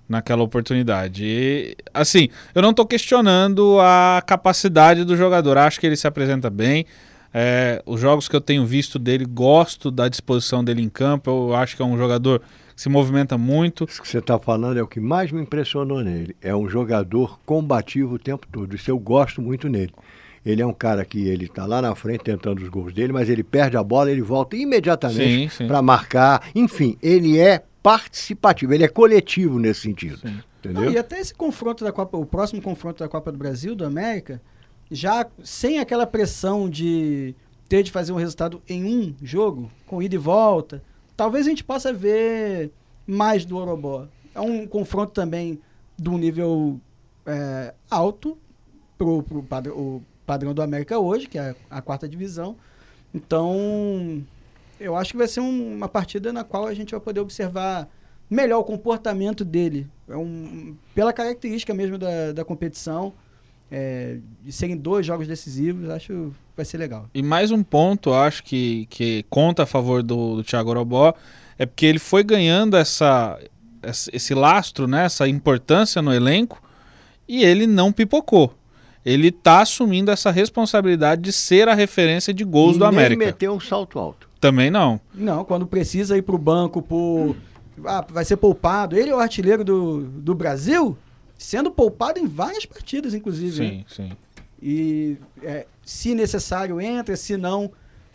[0.10, 1.24] naquela oportunidade.
[1.26, 5.58] E, assim, eu não estou questionando a capacidade do jogador.
[5.58, 6.86] Acho que ele se apresenta bem.
[7.34, 11.32] É, os jogos que eu tenho visto dele, gosto da disposição dele em campo.
[11.32, 12.42] Eu acho que é um jogador
[12.76, 13.86] se movimenta muito.
[13.86, 16.36] Isso que você está falando é o que mais me impressionou nele.
[16.42, 18.76] É um jogador combativo o tempo todo.
[18.76, 19.94] Isso eu gosto muito nele.
[20.46, 23.30] Ele é um cara que ele está lá na frente tentando os gols dele, mas
[23.30, 26.50] ele perde a bola, ele volta imediatamente para marcar.
[26.54, 30.18] Enfim, ele é participativo, ele é coletivo nesse sentido.
[30.18, 30.40] Sim.
[30.60, 30.92] Entendeu?
[30.92, 34.42] e até esse confronto da Copa, o próximo confronto da Copa do Brasil, do América,
[34.90, 37.36] já sem aquela pressão de
[37.68, 40.82] ter de fazer um resultado em um jogo, com ida e volta,
[41.24, 42.70] talvez a gente possa ver
[43.08, 44.08] mais do Orobó.
[44.36, 45.58] É um confronto também
[45.98, 46.82] de um nível
[47.26, 48.38] é, alto
[48.98, 52.58] pro, pro padrão, o padrão do América hoje, que é a quarta divisão.
[53.16, 54.22] Então,
[54.78, 57.88] eu acho que vai ser um, uma partida na qual a gente vai poder observar
[58.30, 59.88] melhor o comportamento dele.
[60.10, 63.14] É um, pela característica mesmo da, da competição,
[63.72, 67.10] é, de serem dois jogos decisivos, acho vai ser legal.
[67.14, 71.14] E mais um ponto, acho que, que conta a favor do, do Thiago Orobó,
[71.58, 73.40] é porque ele foi ganhando essa,
[74.12, 76.62] esse lastro, né, essa importância no elenco,
[77.28, 78.54] e ele não pipocou
[79.06, 83.20] ele está assumindo essa responsabilidade de ser a referência de gols e do América.
[83.20, 84.30] Nem meteu um salto alto.
[84.40, 85.00] Também não.
[85.14, 87.36] Não, quando precisa ir para o banco, por,
[87.86, 88.98] ah, vai ser poupado.
[88.98, 90.98] Ele é o artilheiro do, do Brasil,
[91.38, 93.56] sendo poupado em várias partidas, inclusive.
[93.56, 93.86] Sim, né?
[93.88, 94.12] sim.
[94.64, 97.70] E é, se necessário entra, se não,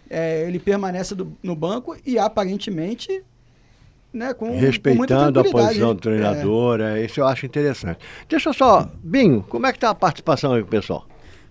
[0.08, 3.22] é, ele permanece do, no banco e aparentemente
[4.10, 7.00] né, com, Respeitando com a posição do treinador, é.
[7.00, 7.04] é.
[7.04, 8.00] isso eu acho interessante.
[8.26, 11.06] Deixa eu só, Binho, como é que tá a participação aí com o pessoal?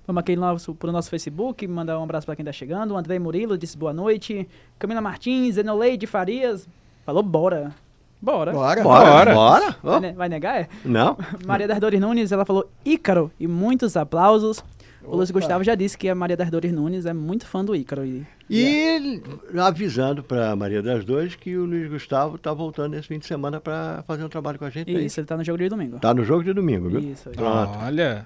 [0.07, 2.93] Vamos aqui nosso, pro nosso Facebook, mandar um abraço para quem está chegando.
[2.93, 4.47] O André Murilo disse boa noite.
[4.79, 6.67] Camila Martins, Enoleide Farias,
[7.05, 7.75] falou bora.
[8.19, 8.51] Bora.
[8.51, 8.83] Bora.
[8.83, 9.33] Bora.
[9.33, 9.75] Bora.
[9.83, 10.61] Vai, ne vai, negar?
[10.61, 10.69] É?
[10.83, 11.17] Não.
[11.45, 14.63] Maria das Dores Nunes, ela falou Ícaro e muitos aplausos.
[15.07, 15.15] Opa.
[15.15, 17.73] O Luiz Gustavo já disse que a Maria das Dores Nunes é muito fã do
[17.73, 18.05] Ícaro.
[18.05, 19.21] E, e
[19.57, 23.61] avisando para Maria das Dores que o Luiz Gustavo está voltando esse fim de semana
[23.61, 24.89] para fazer um trabalho com a gente.
[24.89, 25.03] Isso, aí.
[25.03, 25.95] ele está no jogo de domingo.
[25.95, 26.99] Está no jogo de domingo, viu?
[26.99, 27.29] Isso.
[27.29, 27.79] Pronto.
[27.79, 28.25] Olha.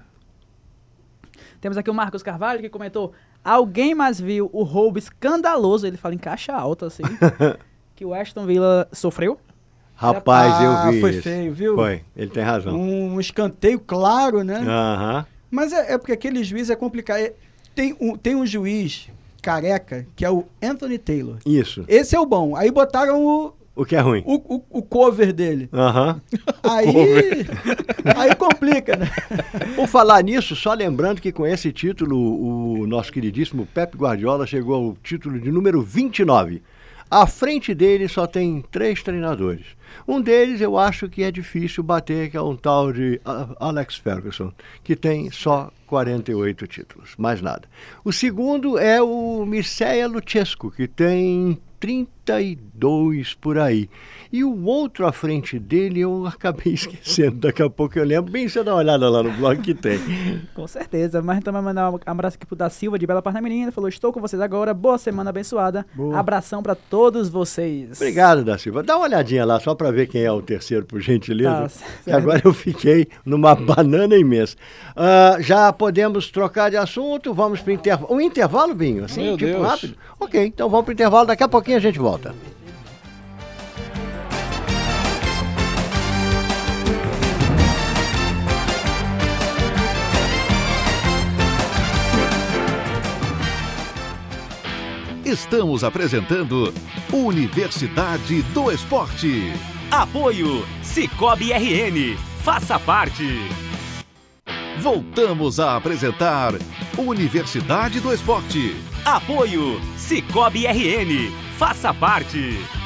[1.60, 3.12] Temos aqui o Marcos Carvalho que comentou:
[3.44, 7.04] alguém mais viu o roubo escandaloso, ele fala em caixa alta, assim,
[7.94, 9.38] que o Aston Villa sofreu?
[9.94, 11.00] Rapaz, ah, eu vi.
[11.00, 11.22] Foi isso.
[11.22, 11.74] feio, viu?
[11.76, 12.74] Foi, ele tem razão.
[12.74, 14.56] Um escanteio claro, né?
[14.58, 15.26] Aham.
[15.52, 17.18] Mas é, é, porque aquele juiz é complicado.
[17.18, 17.34] É,
[17.74, 19.10] tem, um, tem um juiz
[19.42, 21.36] careca que é o Anthony Taylor.
[21.44, 21.84] Isso.
[21.86, 22.56] Esse é o bom.
[22.56, 24.22] Aí botaram o, o que é ruim?
[24.24, 25.68] O, o, o cover dele.
[25.70, 26.20] Aham.
[26.32, 26.40] Uhum.
[26.62, 27.46] Aí,
[28.16, 29.10] aí complica, né?
[29.74, 34.74] Por falar nisso, só lembrando que com esse título, o nosso queridíssimo Pep Guardiola chegou
[34.74, 36.62] ao título de número 29.
[37.12, 39.66] À frente dele só tem três treinadores.
[40.08, 43.20] Um deles eu acho que é difícil bater, que é um tal de
[43.60, 44.50] Alex Ferguson,
[44.82, 47.68] que tem só 48 títulos, mais nada.
[48.02, 53.90] O segundo é o Mircea Luchescu, que tem 32 por aí.
[54.32, 57.36] E o outro à frente dele eu acabei esquecendo.
[57.40, 58.32] Daqui a pouco eu lembro.
[58.32, 59.98] Bem, você dá uma olhada lá no blog que tem.
[60.54, 61.20] com certeza.
[61.20, 63.62] Mas então vai mandar um abraço aqui pro da Silva de Bela Parnamirim.
[63.62, 64.72] Ele falou: Estou com vocês agora.
[64.72, 65.84] Boa semana abençoada.
[65.92, 66.18] Boa.
[66.18, 68.00] Abração para todos vocês.
[68.00, 68.82] Obrigado, da Silva.
[68.82, 71.82] Dá uma olhadinha lá só para ver quem é o terceiro, por gentileza.
[72.04, 74.56] Tá, agora eu fiquei numa banana imensa.
[74.96, 77.34] Uh, já podemos trocar de assunto.
[77.34, 78.14] Vamos para o intervalo.
[78.14, 79.04] Um intervalo, Binho?
[79.04, 79.66] Assim, Meu tipo Deus.
[79.66, 79.96] rápido?
[80.20, 81.26] Ok, então vamos para o intervalo.
[81.26, 82.34] Daqui a pouquinho a gente volta.
[95.24, 96.74] Estamos apresentando
[97.10, 99.52] Universidade do Esporte.
[99.90, 102.16] Apoio Cicobi RN.
[102.42, 103.26] Faça parte.
[104.82, 106.54] Voltamos a apresentar
[106.98, 108.74] Universidade do Esporte.
[109.04, 111.30] Apoio Cicobi RN.
[111.56, 112.81] Faça parte.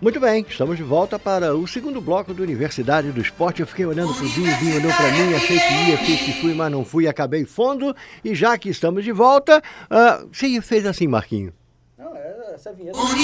[0.00, 3.60] Muito bem, estamos de volta para o segundo bloco do Universidade do Esporte.
[3.60, 6.40] Eu fiquei olhando para o Binho, Binho olhou para mim, achei que ia, fiz que
[6.40, 7.94] fui, mas não fui, acabei fundo.
[8.24, 11.52] E já que estamos de volta, uh, você fez assim, Marquinho?
[12.00, 12.96] Não, é essa vinheta.
[12.98, 13.16] Gosta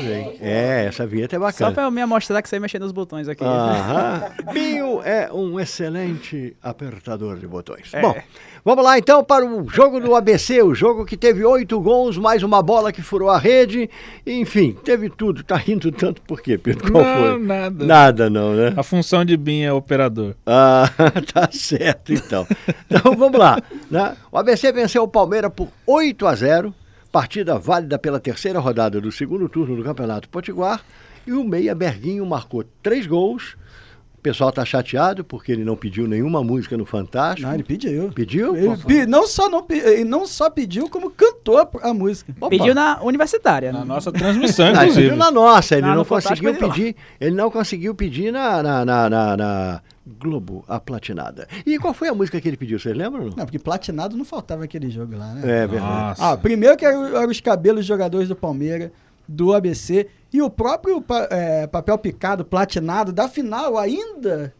[0.00, 0.36] bem.
[0.40, 1.72] É, essa vinheta é Só bacana.
[1.72, 3.44] pra eu me mostrar que você mexer nos botões aqui.
[3.44, 4.24] Aham.
[4.52, 7.92] Binho é um excelente apertador de botões.
[7.94, 8.00] É.
[8.00, 8.16] Bom,
[8.64, 12.42] vamos lá então para o jogo do ABC, o jogo que teve oito gols, mais
[12.42, 13.88] uma bola que furou a rede.
[14.26, 15.44] Enfim, teve tudo.
[15.44, 16.90] Tá rindo tanto por quê, Pedro?
[16.90, 17.38] Qual Não, foi?
[17.38, 17.84] nada.
[17.86, 18.72] Nada não, né?
[18.76, 20.34] A função de BIM é operador.
[20.44, 20.90] Ah,
[21.32, 22.46] tá certo então.
[22.90, 23.58] Então vamos lá.
[23.90, 24.16] Né?
[24.32, 26.39] O ABC venceu o Palmeiras por 8 a 0,
[27.12, 30.82] partida válida pela terceira rodada do segundo turno do Campeonato Potiguar.
[31.26, 33.56] E o Meia Berguinho marcou três gols.
[34.16, 37.46] O pessoal tá chateado porque ele não pediu nenhuma música no Fantástico.
[37.48, 38.10] Não, ele pediu.
[38.12, 38.54] Pediu?
[38.54, 42.30] Ele pe- não, só não, pe- ele não só pediu, como cantou a, a música.
[42.38, 42.50] Opa.
[42.50, 43.72] Pediu na universitária.
[43.72, 43.84] Na né?
[43.86, 45.02] nossa transmissão, ele inclusive.
[45.04, 46.96] pediu na nossa, ele não conseguiu pedir.
[47.18, 51.46] Ele não conseguiu pedir na, na, na, na- na Globo, a platinada.
[51.66, 52.78] E qual foi a música que ele pediu?
[52.78, 53.24] Vocês lembram?
[53.24, 53.30] Não?
[53.36, 55.42] Não, porque platinado não faltava aquele jogo lá, né?
[55.62, 56.08] É verdade.
[56.18, 56.30] Nossa.
[56.32, 58.90] Ah, primeiro que eram, os cabelos dos jogadores do Palmeiras,
[59.28, 64.52] do ABC, e o próprio é, papel picado, platinado, da final ainda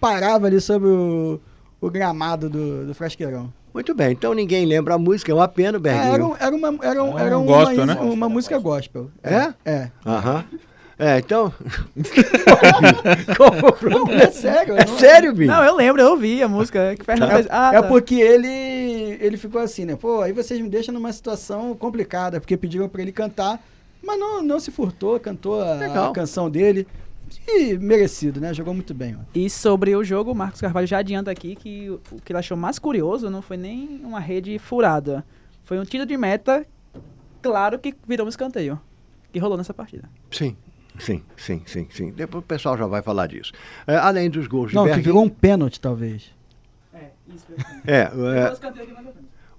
[0.00, 1.40] parava ali sobre o,
[1.80, 3.52] o gramado do, do Frasqueirão.
[3.74, 6.12] Muito bem, então ninguém lembra a música, é uma pena, É, Berguinho.
[6.14, 7.94] era, um- era uma, era, um- É era um uma, gospel, né?
[7.94, 9.10] uma música gospel.
[9.22, 9.54] É?
[9.64, 9.90] É.
[10.04, 10.44] Aham.
[10.52, 10.71] É,
[11.18, 11.52] então.
[13.36, 14.04] Qual foi o problema?
[14.06, 14.74] Não, é sério.
[14.76, 15.50] É não- sério, Binho?
[15.50, 16.94] Não, eu lembro, eu ouvi a música.
[16.96, 17.88] Que Fernando fez- Ah, É tá.
[17.88, 18.48] porque ele,
[19.20, 19.96] ele ficou assim, né?
[19.96, 23.60] Pô, aí vocês me deixam numa situação complicada, porque pediram pra ele cantar,
[24.02, 26.86] mas não, não se furtou, cantou a, a canção dele.
[27.48, 28.52] E merecido, né?
[28.52, 29.24] Jogou muito bem, ó.
[29.34, 32.38] E sobre o jogo, o Marcos Carvalho já adianta aqui que o o que ele
[32.38, 35.24] achou mais curioso não foi nem uma rede furada.
[35.64, 36.66] Foi um tiro de meta,
[37.40, 38.78] claro que virou um escanteio.
[39.32, 40.10] Que rolou nessa partida.
[40.30, 40.54] Sim,
[40.98, 42.10] sim, sim, sim, sim.
[42.10, 43.52] Depois o pessoal já vai falar disso.
[43.86, 46.30] É, além dos gols de Não, que virou um pênalti, talvez.
[46.94, 47.46] É, isso.
[47.86, 48.52] É, é,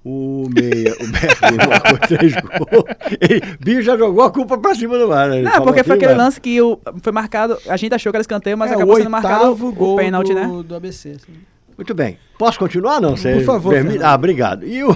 [0.06, 3.86] o meia, o Berguinho marcou três gols.
[3.86, 5.42] Já jogou a culpa pra cima do mar, né?
[5.42, 7.58] Não, falou porque foi aquele mas- lance que o, foi marcado.
[7.68, 10.30] A gente achou que era escanteio, mas é, acabou o sendo marcado gol o pênalti,
[10.30, 10.64] do, né?
[10.64, 11.12] do ABC.
[11.12, 11.34] assim.
[11.78, 12.18] Muito bem.
[12.38, 13.16] Posso continuar, não?
[13.16, 14.04] Você Por favor, permite?
[14.04, 14.66] Ah, obrigado.
[14.66, 14.90] E o,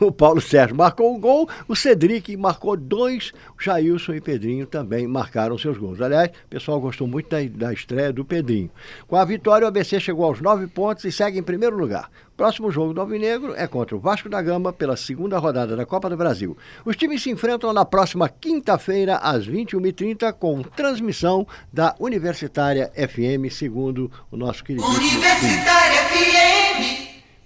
[0.00, 5.06] o Paulo Sérgio marcou um gol, o Cedric marcou dois, o Jailson e Pedrinho também
[5.06, 6.00] marcaram seus gols.
[6.00, 8.70] Aliás, o pessoal gostou muito da, da estreia do Pedrinho.
[9.06, 12.10] Com a vitória, o ABC chegou aos nove pontos e segue em primeiro lugar.
[12.36, 16.10] Próximo jogo do Alvinegro é contra o Vasco da Gama pela segunda rodada da Copa
[16.10, 16.56] do Brasil.
[16.84, 24.10] Os times se enfrentam na próxima quinta-feira, às 21h30, com transmissão da Universitária FM, segundo
[24.32, 24.84] o nosso querido.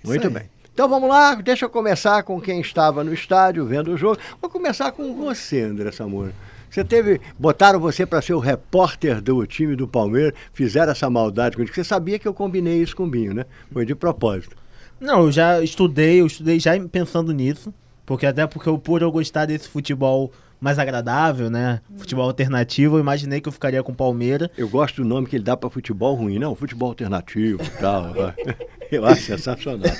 [0.09, 0.45] Muito bem.
[0.73, 4.17] Então vamos lá, deixa eu começar com quem estava no estádio vendo o jogo.
[4.41, 6.33] Vou começar com você, André Samora.
[6.71, 7.21] Você teve.
[7.39, 11.67] Botaram você para ser o repórter do time do Palmeiras, fizeram essa maldade com.
[11.67, 13.45] Você sabia que eu combinei isso com o Binho, né?
[13.73, 14.57] Foi de propósito.
[15.01, 17.73] Não, eu já estudei, eu estudei já pensando nisso.
[18.05, 21.81] Porque até porque eu, por eu gostar desse futebol mais agradável, né?
[21.97, 24.49] Futebol alternativo, eu imaginei que eu ficaria com o Palmeiras.
[24.57, 28.13] Eu gosto do nome que ele dá para futebol ruim, não, futebol alternativo e tal.
[28.91, 29.93] Eu acho sensacional.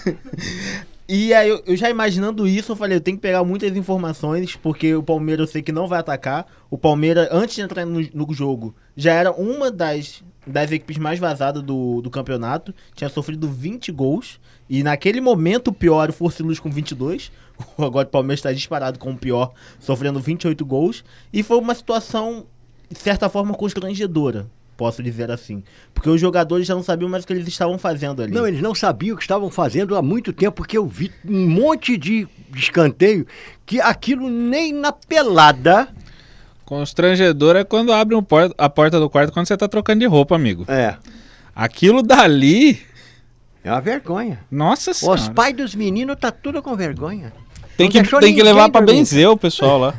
[1.11, 4.57] E aí, eu, eu já imaginando isso, eu falei, eu tenho que pegar muitas informações,
[4.57, 6.47] porque o Palmeiras eu sei que não vai atacar.
[6.71, 11.19] O Palmeiras, antes de entrar no, no jogo, já era uma das, das equipes mais
[11.19, 12.75] vazadas do, do campeonato.
[12.95, 14.39] Tinha sofrido 20 gols.
[14.71, 17.31] E naquele momento, o pior era o Força e Luz com 22.
[17.79, 21.05] Agora o Palmeiras está disparado com o pior, sofrendo 28 gols.
[21.33, 22.45] E foi uma situação,
[22.91, 24.47] de certa forma, constrangedora.
[24.77, 25.65] Posso dizer assim.
[25.93, 28.33] Porque os jogadores já não sabiam mais o que eles estavam fazendo ali.
[28.33, 31.49] Não, eles não sabiam o que estavam fazendo há muito tempo, porque eu vi um
[31.49, 33.27] monte de escanteio
[33.67, 35.89] que aquilo nem na pelada.
[36.65, 40.07] Constrangedor é quando abre um por- a porta do quarto quando você tá trocando de
[40.07, 40.65] roupa, amigo.
[40.69, 40.97] É,
[41.57, 42.79] Aquilo dali.
[43.69, 44.41] É uma vergonha.
[44.51, 45.31] Nossa Os senhora.
[45.35, 47.33] pais dos meninos tá tudo com vergonha.
[47.77, 48.99] Tem que, tem que levar pra dormir.
[49.01, 49.95] benzer o pessoal lá.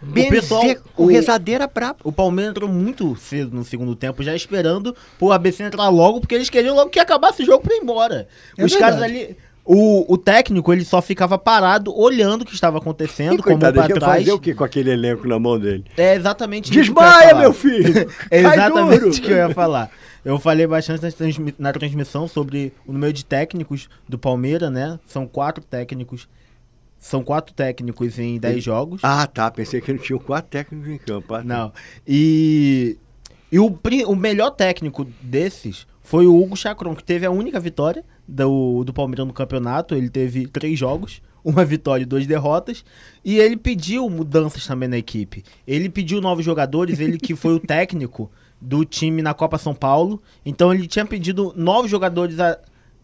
[0.00, 0.62] Benzer pessoal-
[0.94, 1.96] com o- rezadeira braba.
[2.04, 6.34] O Palmeiras entrou muito cedo no segundo tempo, já esperando pro ABC entrar logo, porque
[6.34, 8.28] eles queriam logo que acabasse o jogo pra ir embora.
[8.56, 8.92] É Os verdade.
[8.98, 9.36] caras ali.
[9.68, 13.72] O, o técnico, ele só ficava parado, olhando o que estava acontecendo, E, como pra
[13.72, 13.98] trás.
[13.98, 15.84] fazer o que com aquele elenco na mão dele?
[15.96, 18.08] É exatamente Desmaia, meu filho!
[18.30, 19.90] É exatamente o que eu ia falar.
[20.26, 24.98] Eu falei bastante na, transmi- na transmissão sobre o número de técnicos do Palmeiras, né?
[25.06, 26.28] São quatro técnicos.
[26.98, 29.02] São quatro técnicos em dez jogos.
[29.04, 29.48] Ah, tá.
[29.52, 31.32] Pensei que ele tinha quatro técnicos em campo.
[31.32, 31.44] Ah, tá.
[31.44, 31.72] Não.
[32.04, 32.96] E,
[33.52, 38.04] e o, o melhor técnico desses foi o Hugo Chacron, que teve a única vitória
[38.26, 39.94] do, do Palmeiras no campeonato.
[39.94, 42.84] Ele teve três jogos, uma vitória e duas derrotas.
[43.24, 45.44] E ele pediu mudanças também na equipe.
[45.64, 48.28] Ele pediu novos jogadores, ele que foi o técnico
[48.68, 50.20] do time na Copa São Paulo.
[50.44, 52.58] Então ele tinha pedido novos jogadores a-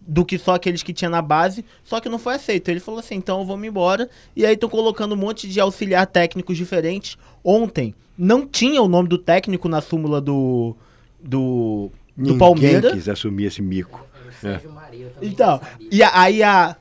[0.05, 2.69] do que só aqueles que tinha na base, só que não foi aceito.
[2.69, 4.11] Ele falou assim, então eu vou me embora.
[4.35, 7.17] E aí estão colocando um monte de auxiliar técnicos diferentes.
[7.45, 10.75] Ontem não tinha o nome do técnico na súmula do
[11.23, 12.93] do, do Ninguém Palmeiras.
[12.95, 14.05] quis assumir esse mico.
[14.41, 15.61] Sérgio Maria, eu também Então,
[15.93, 16.77] e a- aí a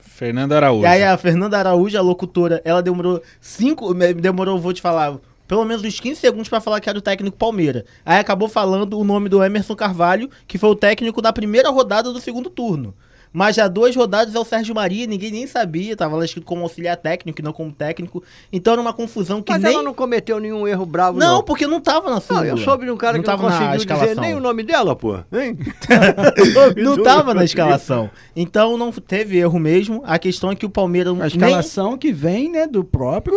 [0.00, 0.82] Fernando Araújo.
[0.82, 5.16] E aí a Fernanda Araújo, a locutora, ela demorou cinco, me- demorou, vou te falar,
[5.52, 7.84] pelo menos uns 15 segundos pra falar que era o técnico Palmeira.
[8.06, 12.10] Aí acabou falando o nome do Emerson Carvalho, que foi o técnico da primeira rodada
[12.10, 12.94] do segundo turno.
[13.30, 16.62] Mas já duas rodadas é o Sérgio Maria, ninguém nem sabia, tava lá escrito como
[16.62, 18.22] auxiliar técnico e não como técnico.
[18.50, 19.74] Então era uma confusão que Mas nem...
[19.74, 21.42] ela não cometeu nenhum erro bravo, não, não.
[21.42, 22.46] porque não tava na Não, súmula.
[22.46, 24.22] eu soube de um cara que não tava na conseguiu dizer escalação.
[24.22, 25.16] nem o nome dela, pô.
[25.32, 25.58] Hein?
[26.82, 28.10] Não tava na escalação.
[28.34, 30.02] Então não teve erro mesmo.
[30.06, 31.26] A questão é que o Palmeiras A nem...
[31.26, 33.34] escalação que vem, né, do próprio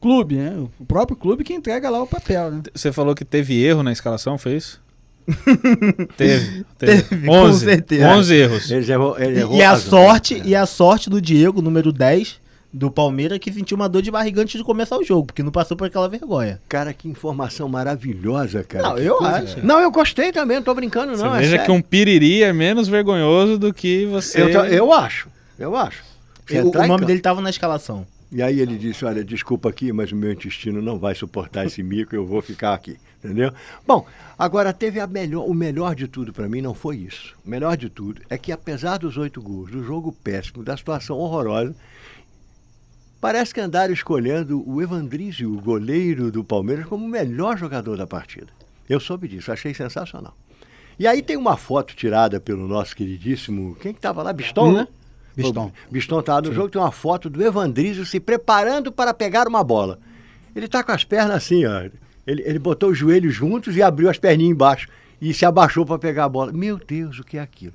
[0.00, 0.52] clube, né?
[0.78, 2.62] O próprio clube que entrega lá o papel, né?
[2.74, 4.80] Você falou que teve erro na escalação, foi isso?
[6.16, 6.64] teve.
[6.78, 7.02] Teve.
[7.02, 8.08] Teve, com 11, certeza.
[8.08, 8.70] 11 erros.
[8.70, 12.40] Ele errou, ele errou E a sorte, e a sorte do Diego, número 10,
[12.72, 15.50] do Palmeiras, que sentiu uma dor de barriga antes de começar o jogo, porque não
[15.50, 16.60] passou por aquela vergonha.
[16.68, 18.88] Cara, que informação maravilhosa, cara.
[18.88, 19.66] Não, Que eu coisa- acho.
[19.66, 21.34] Não, eu gostei também, não tô brincando, Você não.
[21.34, 21.64] é veja sério.
[21.66, 24.40] que um piriri é menos vergonhoso do que você.
[24.42, 25.28] eu, eu acho,
[25.58, 26.02] eu acho.
[26.46, 28.06] Você O, entrar o nome campo- dele tava na escalação.
[28.30, 31.82] E aí ele disse, olha, desculpa aqui, mas o meu intestino não vai suportar esse
[31.84, 33.52] mico, eu vou ficar aqui, entendeu?
[33.86, 34.06] Bom,
[34.38, 37.34] agora teve a melhor, o melhor de tudo para mim não foi isso.
[37.44, 41.16] O melhor de tudo é que apesar dos oito gols, do jogo péssimo, da situação
[41.16, 41.74] horrorosa,
[43.18, 48.06] parece que andaram escolhendo o Evandrísio, o goleiro do Palmeiras, como o melhor jogador da
[48.06, 48.48] partida.
[48.86, 50.36] Eu soube disso, achei sensacional.
[50.98, 54.32] E aí tem uma foto tirada pelo nosso queridíssimo, quem que estava lá?
[54.32, 54.88] Biston, né?
[55.42, 55.72] Biston.
[55.90, 59.98] Biston estava no jogo, tem uma foto do Evandrísio se preparando para pegar uma bola.
[60.54, 61.82] Ele está com as pernas assim, ó.
[62.26, 64.88] Ele, ele botou os joelhos juntos e abriu as perninhas embaixo
[65.20, 66.52] e se abaixou para pegar a bola.
[66.52, 67.74] Meu Deus, o que é aquilo?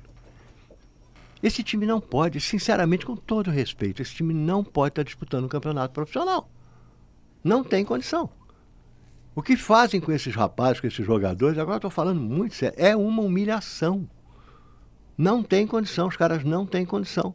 [1.42, 5.48] Esse time não pode, sinceramente, com todo respeito, esse time não pode estar disputando um
[5.48, 6.48] campeonato profissional.
[7.42, 8.30] Não tem condição.
[9.34, 12.96] O que fazem com esses rapazes, com esses jogadores, agora estou falando muito sério, é
[12.96, 14.08] uma humilhação.
[15.18, 17.34] Não tem condição, os caras não têm condição.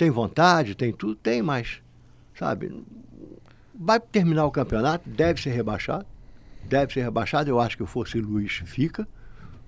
[0.00, 1.82] Tem vontade, tem tudo, tem, mas,
[2.34, 2.74] sabe,
[3.74, 6.06] vai terminar o campeonato, deve ser rebaixado,
[6.64, 9.06] deve ser rebaixado, eu acho que o Força e Luz fica,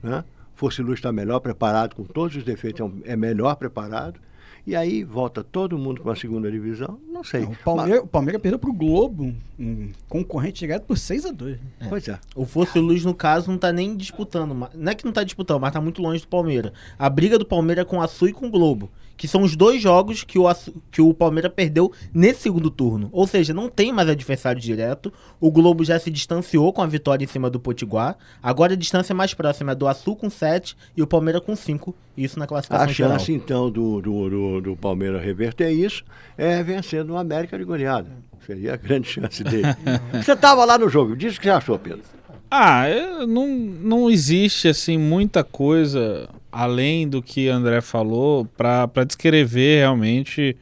[0.02, 0.24] né?
[0.54, 4.18] Força e Luz está melhor preparado, com todos os defeitos, é é melhor preparado,
[4.66, 7.44] e aí volta todo mundo com a segunda divisão, não sei.
[7.44, 11.88] O Palmeiras, o Palmeiras perdeu pro Globo, um concorrente direto por 6 a 2 Mas-
[11.88, 12.18] pois é.
[12.34, 14.52] O Fosse Luz, no caso, não tá nem disputando.
[14.74, 16.72] Não é que não tá disputando, mas tá muito longe do Palmeiras.
[16.98, 18.90] A briga do Palmeiras é com o Açu e com o Globo.
[19.14, 23.08] Que são os dois jogos que o, Açu- que o Palmeiras perdeu nesse segundo turno.
[23.12, 25.12] Ou seja, não tem mais adversário direto.
[25.38, 28.16] O Globo já se distanciou com a vitória em cima do Potiguar.
[28.42, 31.94] Agora a distância mais próxima é do Açu com 7 e o Palmeiras com 5.
[32.16, 33.18] Isso na classificação A geral.
[33.18, 36.04] chance, então, do, do, do, do Palmeiras reverter isso
[36.36, 38.10] é vencendo o América de goleada.
[38.46, 39.68] Seria a grande chance dele.
[40.12, 42.02] Você estava lá no jogo, diz o que você achou, Pedro.
[42.50, 42.84] Ah,
[43.26, 50.54] não, não existe assim muita coisa além do que André falou para descrever realmente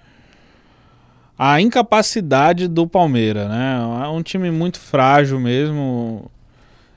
[1.36, 3.78] a incapacidade do Palmeiras, né?
[4.04, 6.30] É um time muito frágil mesmo.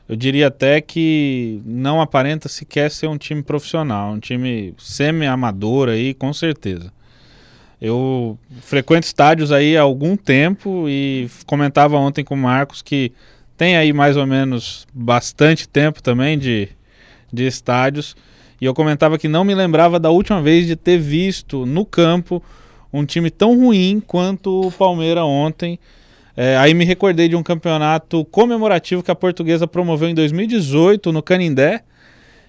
[0.08, 6.14] Eu diria até que não aparenta sequer ser um time profissional, um time semi-amador aí,
[6.14, 6.92] com certeza.
[7.84, 13.12] Eu frequento estádios aí há algum tempo e comentava ontem com o Marcos que
[13.58, 16.70] tem aí mais ou menos bastante tempo também de,
[17.32, 18.16] de estádios.
[18.62, 22.42] E eu comentava que não me lembrava da última vez de ter visto no campo
[22.94, 25.78] um time tão ruim quanto o Palmeiras ontem.
[26.38, 31.22] É, aí me recordei de um campeonato comemorativo que a portuguesa promoveu em 2018 no
[31.22, 31.84] Canindé.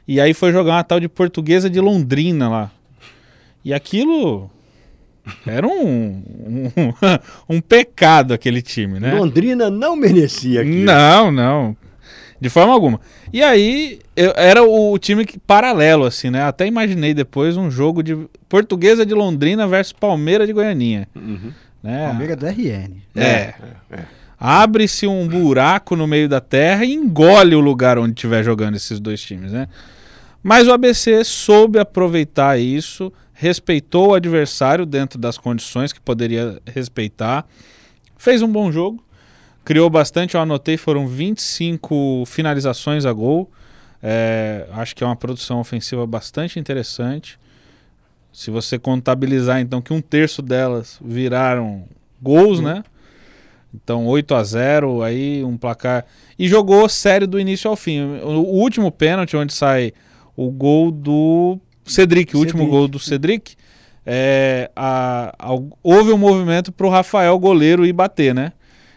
[0.07, 2.71] E aí foi jogar uma tal de portuguesa de Londrina lá.
[3.65, 4.49] E aquilo
[5.47, 6.71] era um, um,
[7.57, 9.15] um pecado aquele time, né?
[9.15, 10.85] Londrina não merecia aquilo.
[10.85, 11.77] Não, não.
[12.41, 13.01] De forma alguma.
[13.33, 16.43] E aí, eu- era o time que- paralelo, assim, né?
[16.43, 18.17] Até imaginei depois um jogo de
[18.49, 21.09] Portuguesa de Londrina versus Palmeiras de Goianinha.
[21.83, 22.07] Né?
[22.07, 23.03] Palmeiras do RN.
[23.17, 23.55] É.
[24.39, 29.01] Abre-se um buraco no meio da terra e engole o lugar onde estiver jogando esses
[29.01, 29.69] dois times, né?
[30.45, 37.47] Mas o ABC soube aproveitar isso, respeitou o adversário dentro das condições que poderia respeitar,
[38.19, 39.03] fez um bom jogo,
[39.65, 43.51] criou bastante, eu anotei, foram 25 finalizações a gol.
[44.03, 47.39] É, acho que é uma produção ofensiva bastante interessante.
[48.31, 51.85] Se você contabilizar, então, que um terço delas viraram
[52.21, 52.85] gols, né?
[53.73, 56.05] Então, 8 a 0 aí um placar.
[56.39, 58.03] E jogou sério do início ao fim.
[58.23, 59.95] O, o último pênalti, onde sai
[60.37, 62.77] o gol do Cedric, o último Cedric.
[62.79, 63.55] gol do Cedric,
[64.07, 68.53] é, a- a- houve um movimento pro Rafael goleiro ir bater, né?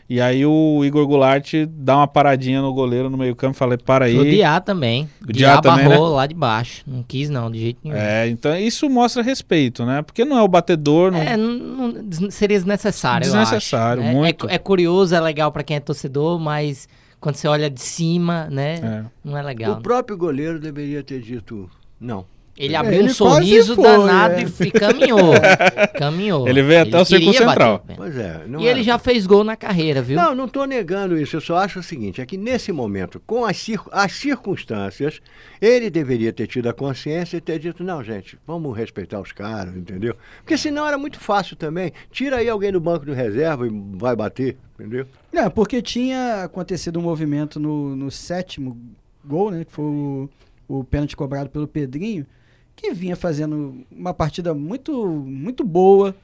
[0.09, 3.77] E aí o Igor Goulart dá uma paradinha no goleiro no meio campo e falei,
[3.77, 4.17] para aí.
[4.17, 5.09] O Diá também.
[5.21, 6.81] O Diá também, barrou lá de baixo.
[6.87, 7.97] Não quis não, de jeito nenhum.
[7.97, 10.01] É, então isso mostra respeito, né?
[10.01, 11.19] Porque não é o batedor, não...
[11.19, 13.25] É, não- não- seria desnecessário.
[13.25, 14.13] Desnecessário, né?
[14.13, 14.47] muito.
[14.49, 16.87] É, é curioso, é legal pra quem é torcedor, mas
[17.19, 18.75] quando você olha de cima, né?
[18.75, 19.05] É.
[19.23, 19.73] Não é legal.
[19.73, 22.25] O próprio goleiro deveria ter dito não.
[22.57, 24.41] Ele É, abriu ele um sorriso foi, danado é.
[24.41, 25.33] e f- caminhou.
[25.97, 26.47] caminhou.
[26.47, 27.85] Ele veio até o Círculo Central.
[27.95, 28.45] Pois é.
[28.47, 30.15] Não E ele era- já fez gol na carreira, viu?
[30.17, 31.35] Não, não estou negando isso.
[31.35, 35.19] Eu só acho o seguinte: é que nesse momento, com as, cir- as circunstâncias,
[35.61, 39.75] ele deveria ter tido a consciência e ter dito: não, gente, vamos respeitar os caras,
[39.75, 40.15] entendeu?
[40.39, 41.91] Porque senão era muito fácil também.
[42.11, 45.05] Tira aí alguém do banco de reserva e vai bater, entendeu?
[45.31, 48.75] Não, porque tinha acontecido um movimento no, no sétimo
[49.23, 49.63] gol, né?
[49.65, 50.29] Que foi o,
[50.67, 52.25] o pênalti cobrado pelo Pedrinho,
[52.77, 56.15] que vinha fazendo uma partida muito, muito boa.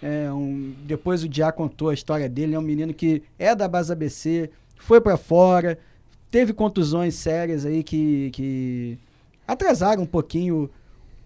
[0.00, 3.66] É, um- depois o Diá contou a história dele, é um menino que é da
[3.66, 5.78] base ABC, foi pra fora,
[6.30, 8.98] teve contusões sérias aí que, que
[9.48, 10.68] atrasaram um pouquinho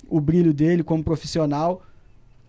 [0.09, 1.83] o, brilho dele como profissional.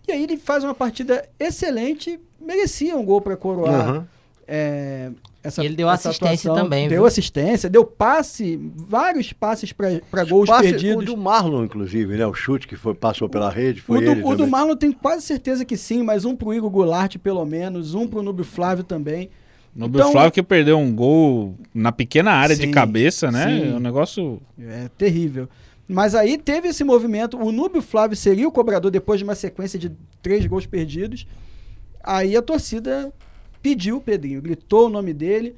[0.06, 4.08] E aí ele faz uma partida excelente, merecia um gol pra coroar Aham.
[4.46, 5.10] é,
[5.42, 6.64] essa, E ele deu assistência atuação.
[6.64, 7.06] também, Deu viu?
[7.06, 11.02] assistência, deu passe, vários passes para gols Passe- perdidos.
[11.02, 12.26] O do Marlon, inclusive, né?
[12.26, 13.80] O chute que foi, passou pela rede.
[13.80, 14.46] Foi O do, ele o do.
[14.46, 18.22] Marlon tenho quase certeza que sim, mas um pro Igor Goulart, pelo menos, um pro
[18.22, 19.30] Nubio Flávio também.
[19.74, 23.46] No Então- Flávio que perdeu um gol na pequena área de Sim, cabeça, né?
[23.46, 23.70] sim.
[23.72, 24.40] É um negócio.
[24.58, 25.48] É terrível.
[25.88, 27.38] Mas aí teve esse movimento.
[27.38, 31.26] O Núbio Flávio seria o cobrador depois de uma sequência de três gols perdidos.
[32.02, 33.12] Aí a torcida
[33.62, 35.56] pediu o Pedrinho, gritou o nome dele.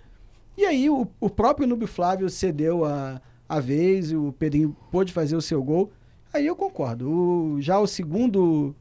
[0.57, 5.37] E aí o, o próprio Núbio Flávio cedeu a, a vez, o Pedrinho pôde fazer
[5.37, 5.91] o seu gol.
[6.33, 7.11] Aí eu concordo.
[7.11, 8.75] O- já o segundo,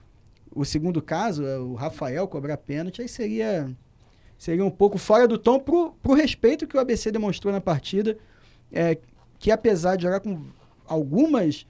[0.54, 3.70] o segundo caso, é o Rafael cobrar pênalti, aí seria,
[4.38, 8.18] seria um pouco fora do tom pro, pro respeito que o ABC demonstrou na partida.
[8.72, 8.98] É,
[9.40, 10.40] que apesar de jogar com
[10.86, 11.66] algumas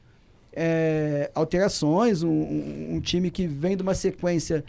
[0.52, 4.64] é, alterações, um, um- um time que vem de uma sequência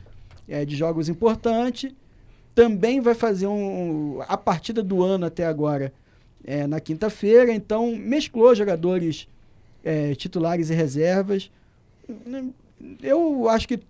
[0.49, 1.97] é, de jogos importante,
[2.61, 5.95] também vai fazer um, a partida do ano até agora
[6.45, 9.27] é, na quinta-feira, então mesclou jogadores
[9.83, 11.51] é, titulares e reservas.
[13.03, 13.81] Eu acho que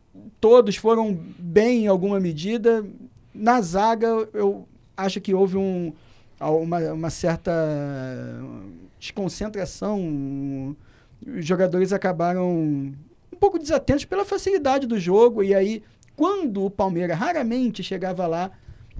[0.41, 2.87] todos foram bem em alguma medida.
[3.35, 5.93] Na zaga, eu acho que houve um,
[6.41, 7.53] uma, uma certa
[9.01, 10.77] desconcentração.
[11.27, 15.43] Os jogadores acabaram um pouco desatentos pela facilidade do jogo.
[15.43, 15.83] E aí,
[16.21, 18.51] quando o Palmeiras raramente chegava lá,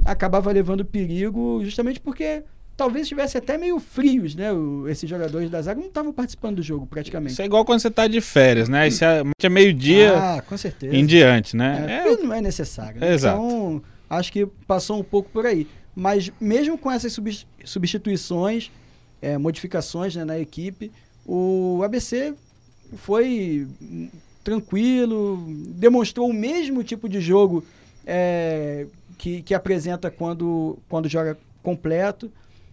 [0.07, 2.43] acabava levando perigo, justamente porque
[2.79, 4.51] talvez estivesse até meio frios, né?
[4.51, 7.33] o- esses jogadores da zaga não estavam participando do jogo praticamente.
[7.35, 8.89] Isso é igual quando você tá de férias, né?
[8.89, 10.43] Isso é, é meio-dia Ah,
[10.91, 11.87] em diante, É, né?
[11.91, 12.99] É, porque não é necessário.
[12.99, 13.13] né?
[13.13, 13.37] Exato.
[13.37, 15.67] Então, acho que passou um pouco por aí.
[15.95, 18.71] Mas mesmo com essas subs- substituições,
[19.21, 20.91] é, modificações né, na equipe,
[21.27, 22.33] o ABC
[22.97, 24.09] foi hum,
[24.43, 27.65] tranquilo, demonstrou o mesmo tipo de jogo
[28.07, 28.87] é,
[29.19, 32.31] que, que apresenta quando, quando joga completo.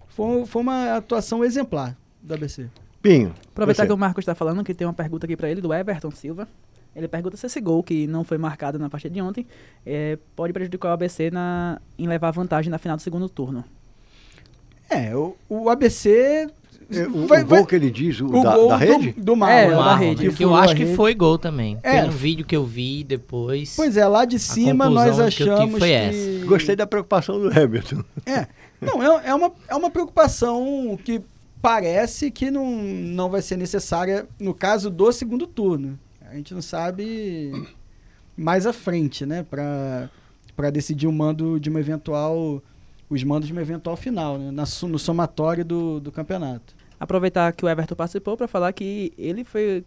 [0.10, 2.68] Foi, foi uma atuação exemplar do ABC.
[3.02, 3.34] Pinho.
[3.50, 3.88] Aproveitar você.
[3.88, 6.48] que o Marcos está falando, que tem uma pergunta aqui para ele, do Everton Silva.
[6.96, 9.46] Ele pergunta se esse gol, que não foi marcado na partida de ontem,
[9.86, 13.64] eh, pode prejudicar o ABC na, em levar vantagem na final do segundo turno.
[14.90, 16.50] É, o, o ABC.
[16.90, 18.80] É, o, vai- o gol vai- que ele diz, o, o da, gol da do-
[18.86, 19.12] rede?
[19.18, 20.16] Do, Marlon, É, é, o da Marlon, rede.
[20.16, 20.22] né?
[20.22, 21.78] que eu furou a acho que foi gol também.
[21.84, 22.00] É.
[22.02, 23.74] Tem um vídeo que eu vi depois.
[23.76, 25.94] Pois é, lá de cima nós que eu achamos foi que...
[25.94, 26.46] essa.
[26.46, 28.04] Gostei da preocupação do Hamilton.
[28.26, 28.48] É,
[28.80, 31.22] não, é, é, uma, é uma preocupação que
[31.62, 36.00] parece que não, não vai ser necessária no caso do segundo turno.
[36.30, 37.52] A gente não sabe
[38.38, 42.62] mais à frente, né, para decidir o mando de uma eventual
[43.10, 46.76] os mandos de uma eventual final, né, na, no somatório do, do campeonato.
[47.00, 49.84] Aproveitar que o Everton participou para falar que ele foi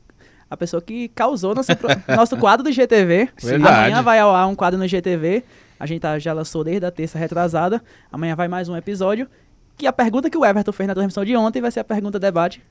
[0.48, 1.70] a pessoa que causou nosso,
[2.08, 3.28] nosso quadro do GTV.
[3.42, 3.74] Verdade.
[3.90, 5.42] Amanhã vai ao ar um quadro no GTV.
[5.78, 7.82] A gente tá- já lançou desde a terça retrasada.
[8.12, 9.26] Amanhã vai mais um episódio.
[9.76, 12.18] Que a pergunta que o Everton fez na transmissão de ontem vai ser a pergunta
[12.18, 12.62] debate.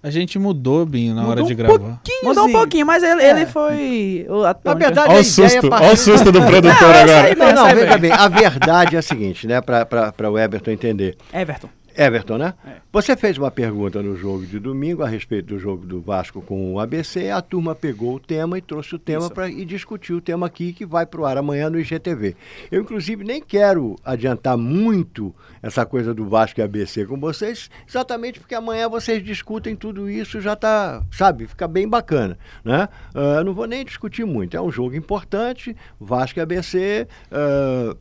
[0.00, 2.00] A gente mudou, Binho, na hora Mudou de um gravar.
[2.22, 3.30] Mudou um pouquinho, mas ele, É.
[3.30, 4.26] ele foi.
[4.28, 7.00] o- a Na verdade, Olha a o susto, é olha o susto do produtor Não,
[7.00, 7.34] agora.
[7.34, 11.16] Não, não, veja bem, a verdade é a seguinte, né, para o Everton entender.
[11.32, 11.68] Everton.
[11.98, 12.54] Everton, né?
[12.64, 12.76] É.
[12.92, 16.74] Você fez uma pergunta no jogo de domingo a respeito do jogo do Vasco com
[16.74, 17.28] o ABC.
[17.28, 20.72] A turma pegou o tema e trouxe o tema para e discutiu o tema aqui
[20.72, 22.36] que vai pro ar amanhã no IGTV.
[22.70, 28.38] Eu, inclusive, nem quero adiantar muito essa coisa do Vasco e ABC com vocês, exatamente
[28.38, 32.88] porque amanhã vocês discutem tudo isso, já tá, sabe, fica bem bacana, né?
[33.12, 34.56] Ah, não vou nem discutir muito.
[34.56, 37.08] É um jogo importante, Vasco e ABC.
[37.32, 37.96] ah,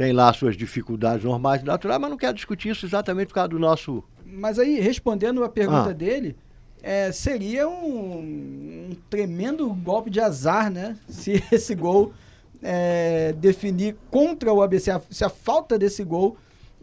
[0.00, 3.50] tem lá suas dificuldades normais e naturais, mas não quero discutir isso exatamente por causa
[3.50, 4.02] do nosso.
[4.24, 5.92] Mas aí, respondendo a pergunta Ah.
[5.92, 6.34] dele,
[6.82, 10.96] é, seria um, um tremendo golpe de azar, né?
[11.06, 12.14] Se esse gol
[12.62, 16.38] é, definir contra o ABC, a- se a falta desse gol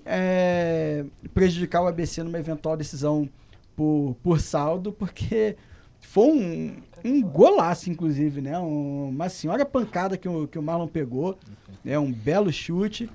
[0.05, 1.03] é,
[1.33, 3.27] prejudicar o ABC numa eventual decisão
[3.75, 5.55] por, por saldo, porque
[6.01, 8.57] foi um, um golaço, inclusive, né?
[8.59, 11.37] Um- uma senhora pancada que o, que o Marlon pegou,
[11.83, 11.97] né?
[11.99, 13.09] um belo chute.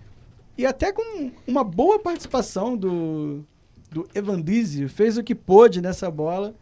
[0.57, 3.45] E até com uma boa participação do,
[3.91, 6.55] do Evandizio, fez o que pôde nessa bola,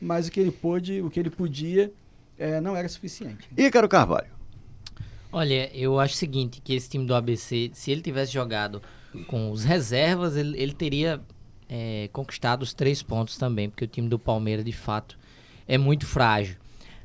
[0.00, 1.92] mas o que ele pôde, o que ele podia,
[2.38, 3.48] eh, não era suficiente.
[3.56, 4.28] Ícaro Carvalho.
[5.32, 8.82] Olha, eu acho o seguinte, que esse time do ABC, se ele tivesse jogado
[9.26, 11.20] com os reservas, ele, ele teria
[11.68, 15.18] é, conquistado os três pontos também, porque o time do Palmeiras, de fato,
[15.66, 16.56] é muito frágil.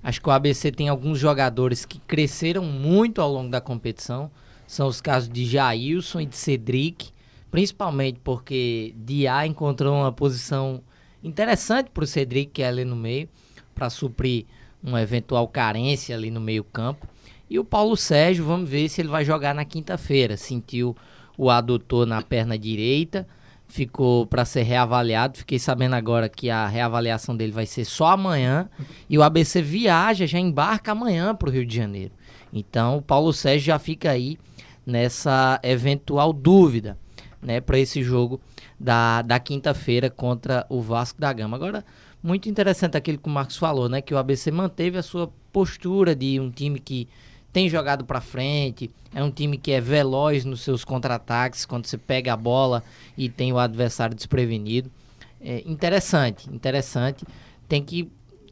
[0.03, 4.31] Acho que o ABC tem alguns jogadores que cresceram muito ao longo da competição.
[4.65, 7.09] São os casos de Jailson e de Cedric,
[7.51, 10.81] principalmente porque Diá encontrou uma posição
[11.23, 13.29] interessante para o Cedric, que é ali no meio,
[13.75, 14.45] para suprir
[14.81, 17.07] uma eventual carência ali no meio campo.
[17.49, 20.37] E o Paulo Sérgio, vamos ver se ele vai jogar na quinta-feira.
[20.37, 20.95] Sentiu
[21.37, 23.27] o adutor na perna direita,
[23.71, 25.37] ficou para ser reavaliado.
[25.39, 28.69] Fiquei sabendo agora que a reavaliação dele vai ser só amanhã.
[29.09, 32.11] E o ABC viaja, já embarca amanhã para o Rio de Janeiro.
[32.51, 34.37] Então o Paulo Sérgio já fica aí
[34.85, 36.97] nessa eventual dúvida,
[37.41, 38.41] né, para esse jogo
[38.79, 41.55] da, da quinta-feira contra o Vasco da Gama.
[41.55, 41.85] Agora,
[42.21, 46.15] muito interessante aquilo que o Marcos falou, né, que o ABC manteve a sua postura
[46.15, 47.07] de um time que
[47.53, 51.97] tem jogado para frente, é um time que é veloz nos seus contra-ataques quando você
[51.97, 52.83] pega a bola
[53.17, 54.89] e tem o adversário desprevenido.
[55.39, 57.25] É interessante, interessante.
[57.67, 58.09] Tem que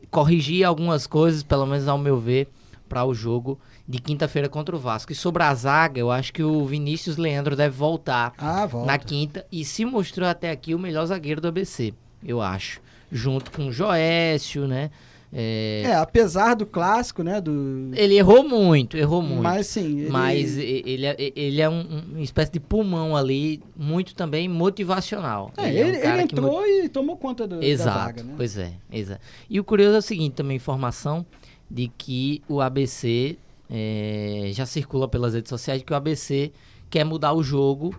[0.09, 2.47] corrigir algumas coisas, pelo menos ao meu ver,
[2.89, 5.11] para o jogo de quinta-feira contra o Vasco.
[5.11, 8.87] E sobre a zaga, eu acho que o Vinícius Leandro deve voltar Ah, volta.
[8.87, 11.93] na quinta e se mostrou até aqui o melhor zagueiro do ABC,
[12.23, 12.81] eu acho.
[13.11, 14.89] Junto com o Joécio, né?
[15.31, 17.91] É, É, apesar do clássico, né, do...
[17.93, 19.43] Ele errou muito, errou muito.
[19.43, 20.09] Mas sim, ele...
[20.09, 25.51] Mas ele, é- ele é um, um- uma espécie de pulmão ali, muito também motivacional.
[25.57, 28.33] É, é um ele, ele que entrou e tomou conta do, da Exato, vaga, né?
[28.35, 29.21] pois é, exato.
[29.49, 31.23] E o curioso é o seguinte, também informação
[31.69, 33.37] de que o ABC
[33.69, 36.51] é, já circula pelas redes sociais que o ABC
[36.89, 37.93] quer mudar o jogo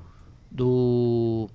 [0.50, 1.48] do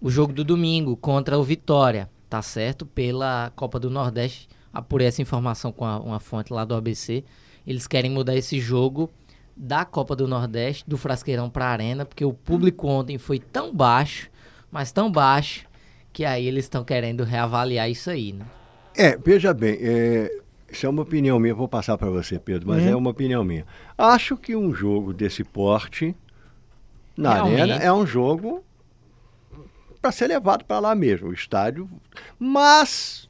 [0.00, 2.84] o jogo do domingo contra o Vitória, tá certo?
[2.86, 4.48] Pela Copa do Nordeste.
[4.74, 7.22] Apurei essa informação com a- uma fonte lá do ABC.
[7.66, 9.08] Eles querem mudar esse jogo
[9.56, 13.72] da Copa do Nordeste, do Frasqueirão para a Arena, porque o público ontem foi tão
[13.72, 14.28] baixo,
[14.70, 15.64] mas tão baixo,
[16.12, 18.44] que aí eles estão querendo reavaliar isso aí, né?
[18.96, 22.82] É, veja bem, é, isso é uma opinião minha, vou passar para você, Pedro, mas
[22.84, 22.90] Uhum.
[22.90, 23.64] é uma opinião minha.
[23.96, 26.14] Acho que um jogo desse porte
[27.16, 27.60] na Realmente.
[27.60, 28.64] arena é um jogo
[30.02, 31.88] para ser levado para lá mesmo, o estádio,
[32.38, 33.28] mas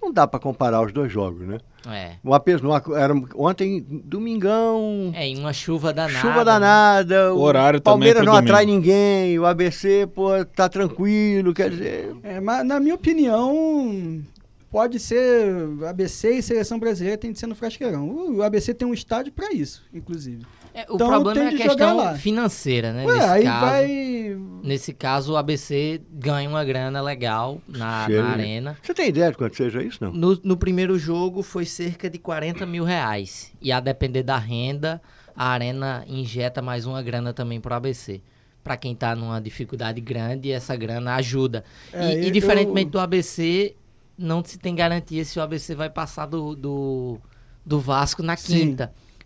[0.00, 1.58] não dá para comparar os dois jogos, né?
[1.86, 2.12] É.
[2.22, 6.18] Uma, uma, era, ontem, domingão, É, em uma chuva danada.
[6.18, 6.44] chuva né?
[6.44, 8.80] danada, O horário também Palmeiras pro não atrai domingo.
[8.86, 12.16] ninguém, o ABC, pô, tá tranquilo, quer dizer...
[12.22, 14.22] É, mas na minha opinião,
[14.70, 15.50] pode ser
[15.88, 18.36] ABC e seleção brasileira tem de ser no Frasqueirão.
[18.36, 20.44] O ABC tem um estádio para isso, inclusive.
[20.78, 22.14] É, o Então, problema tem é a questão lá.
[22.14, 23.04] financeira, né?
[23.04, 24.36] Ué, nesse, aí caso, vai.
[24.62, 28.20] nesse caso, o ABC ganha uma grana legal na, na né?
[28.20, 28.76] arena.
[28.82, 30.12] Você tem ideia de quanto seja isso, não?
[30.12, 33.50] No, no primeiro jogo foi cerca de 40 mil reais.
[33.60, 35.02] E a depender da renda,
[35.34, 38.20] a arena injeta mais uma grana também pro ABC.
[38.62, 41.64] Pra quem tá numa dificuldade grande, essa grana ajuda.
[41.92, 43.74] É, e, e eu- diferentemente do ABC,
[44.16, 47.18] não se tem garantia se o ABC vai passar do, do,
[47.66, 48.52] do Vasco na Sim.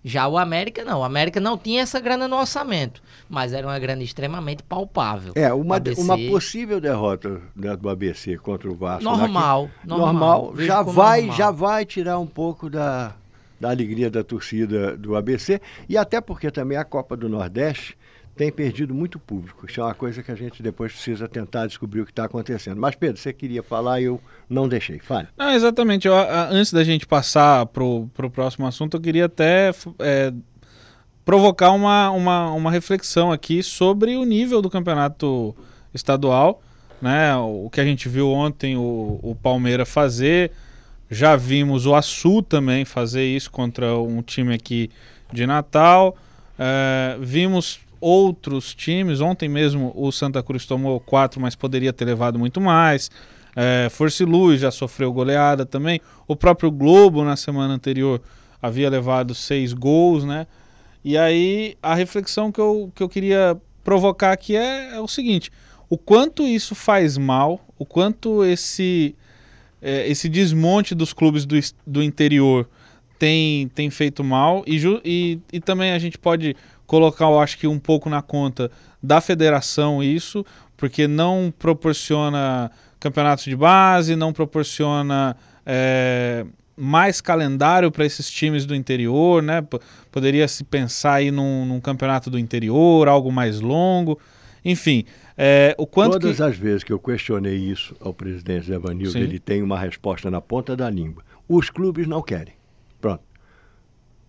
[0.04, 1.00] Já o América não.
[1.00, 5.32] O América não tinha essa grana no orçamento, mas era uma grana extremamente palpável.
[5.36, 9.04] É, uma, ABC uma possível derrota né, do ABC contra o Vasco.
[9.04, 10.52] na Normal, normal.
[10.52, 11.36] Vejo já vai, normal.
[11.36, 13.14] já vai tirar um pouco da,
[13.60, 17.96] da alegria da torcida do ABC e até porque também a Copa do Nordeste
[18.34, 19.66] tem perdido muito público.
[19.68, 22.80] Isso é uma coisa que a gente depois precisa tentar descobrir o que está acontecendo.
[22.80, 24.98] Mas Pedro, você queria falar e eu não deixei.
[24.98, 25.28] Fale.
[25.36, 26.08] Não, exatamente.
[26.08, 26.14] Eu,
[26.50, 30.32] antes da gente passar pro, pro próximo assunto, eu queria até é,
[31.24, 35.54] provocar uma, uma, uma reflexão aqui sobre o nível do campeonato
[35.92, 36.62] estadual.
[37.02, 37.36] né?
[37.36, 40.52] O que a gente viu ontem o, o Palmeiras fazer.
[41.10, 44.90] Já vimos o Açu também fazer isso contra um time aqui
[45.30, 46.16] de Natal.
[46.58, 49.20] É, vimos outros times.
[49.20, 53.10] Ontem mesmo o Santa Cruz tomou quatro, mas poderia ter levado muito mais.
[53.54, 56.00] É, Força e Luz já sofreu goleada também.
[56.26, 58.20] O próprio Globo na semana anterior
[58.60, 60.46] havia levado seis gols, né?
[61.04, 65.50] E aí a reflexão que eu, que eu queria provocar aqui é, é o seguinte:
[65.88, 69.14] o quanto isso faz mal, o quanto esse,
[69.80, 72.68] é, esse desmonte dos clubes do, do interior
[73.18, 76.56] tem, tem feito mal, e, e, e também a gente pode
[76.92, 78.70] colocar, eu acho que um pouco na conta
[79.02, 80.44] da federação isso,
[80.76, 82.70] porque não proporciona
[83.00, 85.34] campeonatos de base, não proporciona
[85.64, 86.44] é,
[86.76, 89.62] mais calendário para esses times do interior, né?
[89.62, 89.78] P
[90.10, 94.20] poderia se pensar aí num, num, campeonato do interior, algo mais longo,
[94.62, 95.06] enfim.
[95.34, 96.42] É, o quanto Todas que...
[96.42, 100.42] as vezes que eu questionei isso ao presidente Zé Vanildo, ele tem uma resposta na
[100.42, 101.24] ponta da língua.
[101.48, 102.52] Os clubes não querem.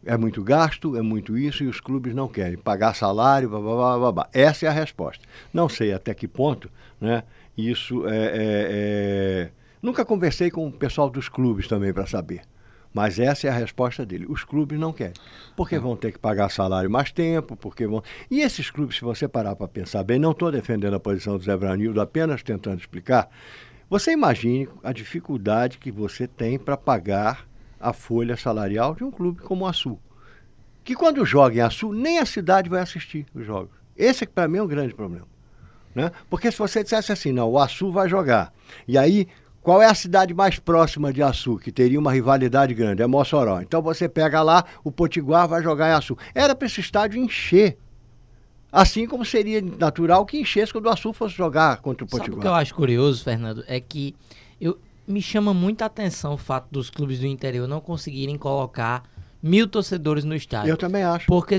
[0.05, 3.75] É muito gasto, é muito isso, e os clubes não querem pagar salário, blá, blá,
[3.75, 4.29] blá, blá, blá.
[4.33, 5.25] Essa é a resposta.
[5.53, 7.23] Não sei até que ponto né,
[7.57, 9.49] isso é, é, é...
[9.81, 12.41] Nunca conversei com o pessoal dos clubes também para saber.
[12.93, 14.25] Mas essa é a resposta dele.
[14.29, 15.15] Os clubes não querem.
[15.55, 18.03] Porque vão ter que pagar salário mais tempo, porque vão.
[18.29, 21.43] E esses clubes, se você parar para pensar bem, não estou defendendo a posição do
[21.43, 23.29] Zé Branildo, apenas tentando explicar.
[23.89, 27.47] Você imagine a dificuldade que você tem para pagar
[27.83, 29.99] a folha salarial de um clube como o Açu.
[30.83, 33.71] Que quando joga em Açu, nem a cidade vai assistir os jogos.
[33.95, 35.27] Esse, para mim, é um grande problema.
[35.93, 36.11] Né?
[36.29, 38.51] Porque se você dissesse assim, não, o Açu vai jogar,
[38.87, 39.27] e aí
[39.63, 43.01] qual é a cidade mais próxima de Açu, que teria uma rivalidade grande?
[43.01, 43.61] É Mossoró.
[43.61, 46.17] Então você pega lá, o Potiguar vai jogar em Açu.
[46.35, 47.77] Era para esse estádio encher.
[48.69, 52.31] Assim como seria natural que enchesse quando o Açu fosse jogar contra o Potiguar.
[52.31, 54.13] Sabe o que eu acho curioso, Fernando, é que
[55.07, 59.03] me chama muita atenção o fato dos clubes do interior não conseguirem colocar
[59.41, 60.69] mil torcedores no estádio.
[60.69, 61.27] Eu também acho.
[61.27, 61.57] Porque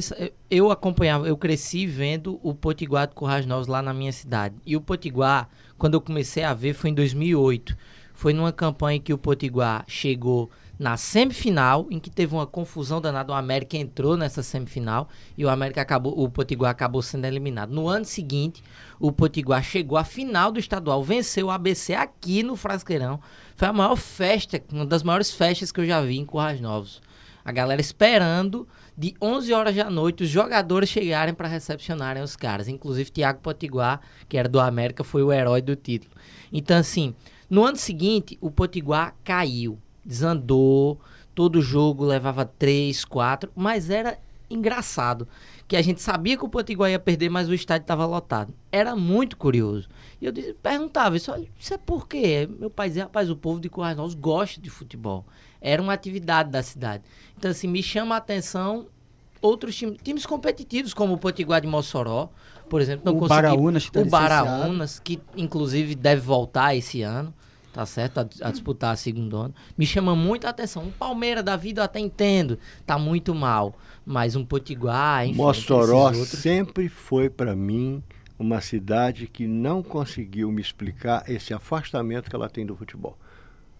[0.50, 4.54] eu acompanhava, eu cresci vendo o Potiguar de Currais Novos lá na minha cidade.
[4.64, 7.76] E o Potiguar, quando eu comecei a ver, foi em 2008.
[8.14, 13.32] Foi numa campanha que o Potiguar chegou na semifinal, em que teve uma confusão danada.
[13.32, 17.70] O América entrou nessa semifinal e o América acabou, o Potiguar acabou sendo eliminado.
[17.70, 18.62] No ano seguinte,
[18.98, 23.20] o Potiguar chegou à final do estadual, venceu o ABC aqui no Frasqueirão.
[23.54, 27.00] Foi a maior festa, uma das maiores festas que eu já vi em Currais Novos.
[27.44, 28.66] A galera esperando
[28.96, 32.68] de 11 horas da noite os jogadores chegarem para recepcionarem os caras.
[32.68, 36.14] Inclusive, Thiago Potiguar, que era do América, foi o herói do título.
[36.50, 37.14] Então, assim,
[37.50, 41.00] no ano seguinte, o Potiguar caiu, desandou,
[41.34, 45.26] todo jogo levava 3, 4, mas era engraçado.
[45.66, 48.52] Que a gente sabia que o Potiguar ia perder, mas o estádio estava lotado.
[48.70, 49.88] Era muito curioso.
[50.20, 52.48] E eu disse, perguntava isso, isso é por quê?
[52.58, 55.24] Meu pai dizia, rapaz, o povo de Currais Novos gosta de futebol.
[55.60, 57.02] Era uma atividade da cidade.
[57.36, 58.86] Então, assim, me chama a atenção
[59.40, 62.28] outros times, times competitivos, como o Potiguar de Mossoró,
[62.68, 63.04] por exemplo.
[63.06, 67.32] Não o consegui, Baraunas, que tá O Baraunas, que inclusive deve voltar esse ano,
[67.74, 68.18] tá certo?
[68.18, 69.54] A, a, disputar a segundo ano.
[69.76, 70.84] Me chama muito a atenção.
[70.84, 72.56] Um Palmeiras da vida eu até entendo,
[72.86, 73.74] tá muito mal.
[74.06, 75.36] Mas um Potiguar, enfim.
[75.36, 78.02] Mossoró sempre foi para mim
[78.38, 83.18] uma cidade que não conseguiu me explicar esse afastamento que ela tem do futebol.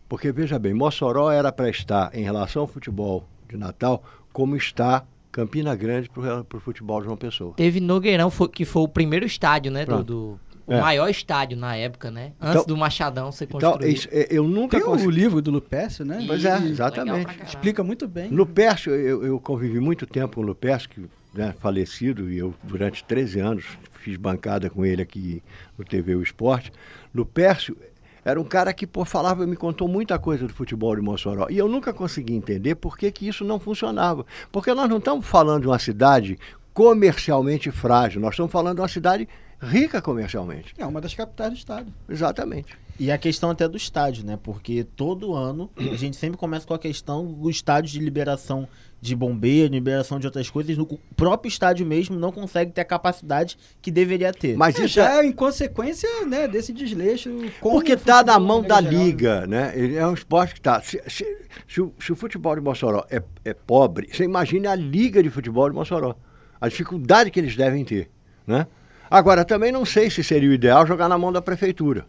[0.08, 5.04] Porque, veja bem, Mossoró era para estar, em relação ao futebol de Natal, como está
[5.30, 7.54] Campina Grande para o futebol de João Pessoa.
[7.54, 9.84] Teve Nogueirão, que foi o primeiro estádio, né?
[9.84, 10.80] Do, o é.
[10.80, 12.32] maior estádio na época, né?
[12.40, 13.82] Antes então, do Machadão ser então, construído.
[13.82, 15.08] Então, isso, é, eu nunca Tem consegui...
[15.08, 16.24] o livro do Lupércio, né?
[16.26, 17.44] Pois é, exatamente.
[17.44, 18.30] Explica muito bem.
[18.30, 21.04] Lupércio, eu, eu convivi muito tempo com o Lupércio, que
[21.34, 23.64] né, falecido, e eu durante 13 anos
[24.00, 25.42] fiz bancada com ele aqui
[25.76, 26.72] no TV O Esporte.
[27.14, 27.76] Lupércio
[28.24, 31.46] era um cara que pô, falava, me contou muita coisa do futebol de Mossoró.
[31.50, 34.24] E eu nunca consegui entender por que, que isso não funcionava.
[34.50, 36.38] Porque nós não estamos falando de uma cidade
[36.72, 39.28] comercialmente frágil, nós estamos falando de uma cidade
[39.64, 40.74] rica comercialmente.
[40.78, 41.92] É uma das capitais do estado.
[42.08, 42.76] Exatamente.
[42.98, 44.38] E a questão até do estádio, né?
[44.40, 48.68] Porque todo ano a gente sempre começa com a questão do estádio de liberação
[49.00, 50.78] de bombeiro, liberação de outras coisas.
[50.78, 50.86] O
[51.16, 54.56] próprio estádio mesmo não consegue ter a capacidade que deveria ter.
[54.56, 57.30] Mas é, isso já é em consequência né, desse desleixo.
[57.60, 59.04] Porque está na mão da geral.
[59.04, 59.72] liga, né?
[59.74, 60.80] Ele é um esporte que está.
[60.80, 61.26] Se, se,
[61.68, 65.28] se, o, se, o, futebol de Mossoró é, é pobre, você imagine a liga de
[65.28, 66.14] futebol de Mossoró.
[66.60, 68.08] A dificuldade que eles devem ter,
[68.46, 68.66] né?
[69.10, 72.06] Agora, também não sei se seria o ideal jogar na mão da prefeitura.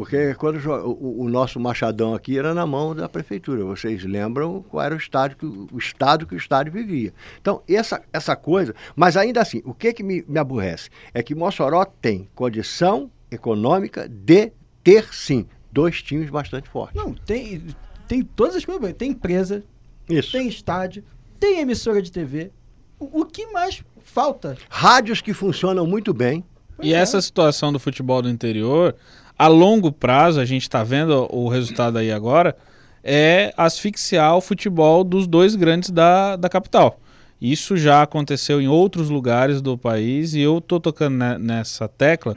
[0.00, 3.64] Porque quando o, o, nosso Machadão aqui era na mão da prefeitura.
[3.64, 7.12] Vocês lembram qual era o estado que o estado que o estádio vivia.
[7.40, 8.74] Então, essa, essa coisa.
[8.96, 10.88] Mas ainda assim, o que, que me, me aborrece?
[11.12, 14.52] É que Mossoró tem condição econômica de
[14.82, 16.96] ter, sim, dois times bastante fortes.
[16.96, 17.62] Não, tem,
[18.08, 18.92] tem todas as coisas.
[18.94, 19.62] Tem empresa,
[20.08, 20.32] Isso.
[20.32, 21.04] tem estádio,
[21.38, 22.50] tem emissora de TV.
[22.98, 24.56] O, o que mais falta?
[24.68, 26.44] Rádios que funcionam muito bem.
[26.82, 28.94] E essa situação do futebol do interior,
[29.38, 32.56] a longo prazo, a gente está vendo o resultado aí agora,
[33.04, 36.98] é asfixiar o futebol dos dois grandes da, da capital.
[37.40, 42.36] Isso já aconteceu em outros lugares do país e eu tô tocando ne- nessa tecla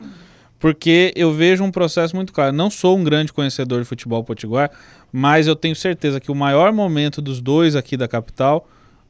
[0.60, 2.54] porque eu vejo um processo muito claro.
[2.56, 4.72] Não sou um grande conhecedor de futebol potiguar,
[5.12, 8.66] mas eu tenho certeza que o maior momento dos dois aqui da capital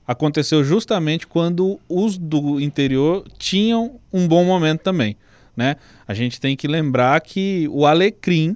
[0.07, 5.15] aconteceu justamente quando os do interior tinham um bom momento também,
[5.55, 5.75] né?
[6.07, 8.55] A gente tem que lembrar que o Alecrim,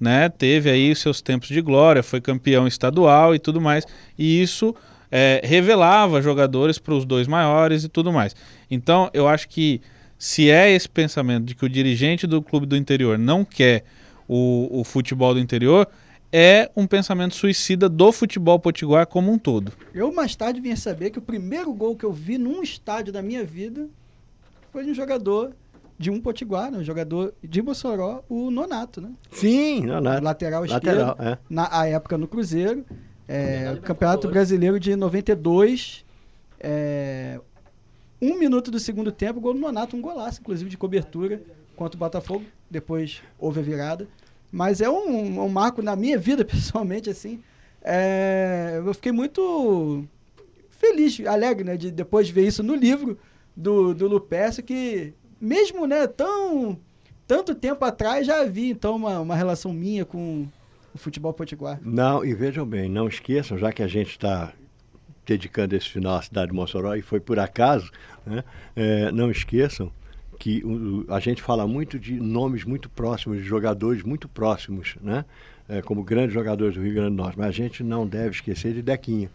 [0.00, 3.84] né, teve aí seus tempos de glória, foi campeão estadual e tudo mais,
[4.16, 4.74] e isso
[5.10, 8.34] é, revelava jogadores para os dois maiores e tudo mais.
[8.70, 9.80] Então, eu acho que
[10.18, 13.84] se é esse pensamento de que o dirigente do clube do interior não quer
[14.26, 15.88] o, o futebol do interior,
[16.32, 19.72] é um pensamento suicida do futebol potiguar como um todo.
[19.94, 23.22] Eu mais tarde vinha saber que o primeiro gol que eu vi num estádio da
[23.22, 23.88] minha vida
[24.70, 25.52] foi de um jogador
[25.98, 26.78] de um potiguar, né?
[26.78, 29.10] um jogador de Mossoró, o Nonato, né?
[29.32, 30.00] Sim, não.
[30.22, 30.86] Lateral esquerdo.
[30.86, 31.38] Lateral, é.
[31.50, 32.84] na a época no Cruzeiro.
[33.26, 36.04] É, Campeonato Brasileiro de 92.
[36.60, 37.40] É,
[38.22, 41.42] um minuto do segundo tempo, gol do Nonato, um golaço, inclusive de cobertura
[41.74, 42.44] contra o Botafogo.
[42.70, 44.06] Depois houve a virada.
[44.50, 47.40] Mas é um, um marco na minha vida, pessoalmente, assim.
[47.82, 50.04] É, eu fiquei muito
[50.70, 51.76] feliz, alegre, né?
[51.76, 53.18] De depois de ver isso no livro
[53.56, 56.78] do, do Lupercio, que mesmo, né, tão
[57.26, 60.48] tanto tempo atrás já havia, então, uma, uma relação minha com
[60.94, 61.78] o futebol potiguar.
[61.82, 64.54] Não, e vejam bem, não esqueçam, já que a gente está
[65.26, 67.90] dedicando esse final à cidade de Mossoró e foi por acaso,
[68.24, 68.42] né,
[68.74, 69.92] é, não esqueçam
[70.38, 70.62] que
[71.08, 75.24] a gente fala muito de nomes muito próximos, de jogadores muito próximos, né,
[75.68, 78.72] é, como grandes jogadores do Rio Grande do Norte, mas a gente não deve esquecer
[78.72, 79.30] de Dequinha,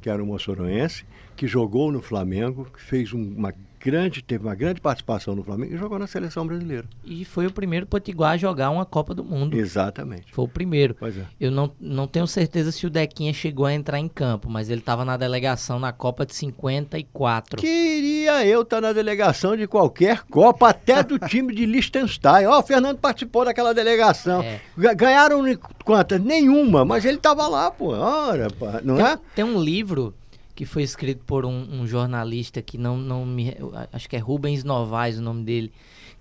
[0.00, 1.04] que era um moçoroense,
[1.36, 3.52] que jogou no Flamengo, que fez um- uma
[3.86, 6.84] grande, teve uma grande participação no Flamengo e jogou na seleção brasileira.
[7.04, 9.56] E foi o primeiro potiguar a jogar uma Copa do Mundo.
[9.56, 10.32] Exatamente.
[10.32, 10.96] Foi o primeiro.
[10.98, 11.22] Pois é.
[11.40, 14.80] Eu não, não tenho certeza se o Dequinha chegou a entrar em campo, mas ele
[14.80, 17.60] estava na delegação na Copa de 54.
[17.60, 22.46] Queria eu estar na delegação de qualquer Copa, até do time de Liechtenstein.
[22.46, 24.42] Ó, o Fernando participou daquela delegação.
[24.42, 24.60] É.
[24.76, 25.42] Ga- Ganharam
[25.84, 26.20] quantas?
[26.20, 27.90] Nenhuma, mas ele estava lá, pô.
[27.90, 29.18] Ora, pá, não é?
[29.34, 30.12] Tem um livro
[30.56, 33.54] que foi escrito por um, um jornalista que não, não me.
[33.92, 35.70] Acho que é Rubens Novaes o nome dele.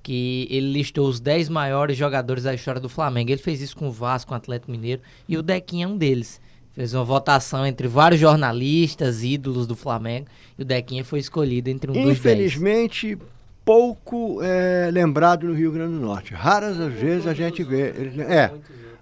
[0.03, 3.31] Que ele listou os 10 maiores jogadores da história do Flamengo.
[3.31, 5.01] Ele fez isso com o Vasco, com o Atlético Mineiro.
[5.27, 6.39] E o Dequinha é um deles.
[6.73, 10.27] Fez uma votação entre vários jornalistas, ídolos do Flamengo.
[10.59, 12.17] E o Dequinha foi escolhido entre um dos 10.
[12.17, 13.17] Infelizmente,
[13.63, 16.33] pouco é, lembrado no Rio Grande do Norte.
[16.33, 17.93] Raras as vezes a gente vê.
[18.27, 18.51] É.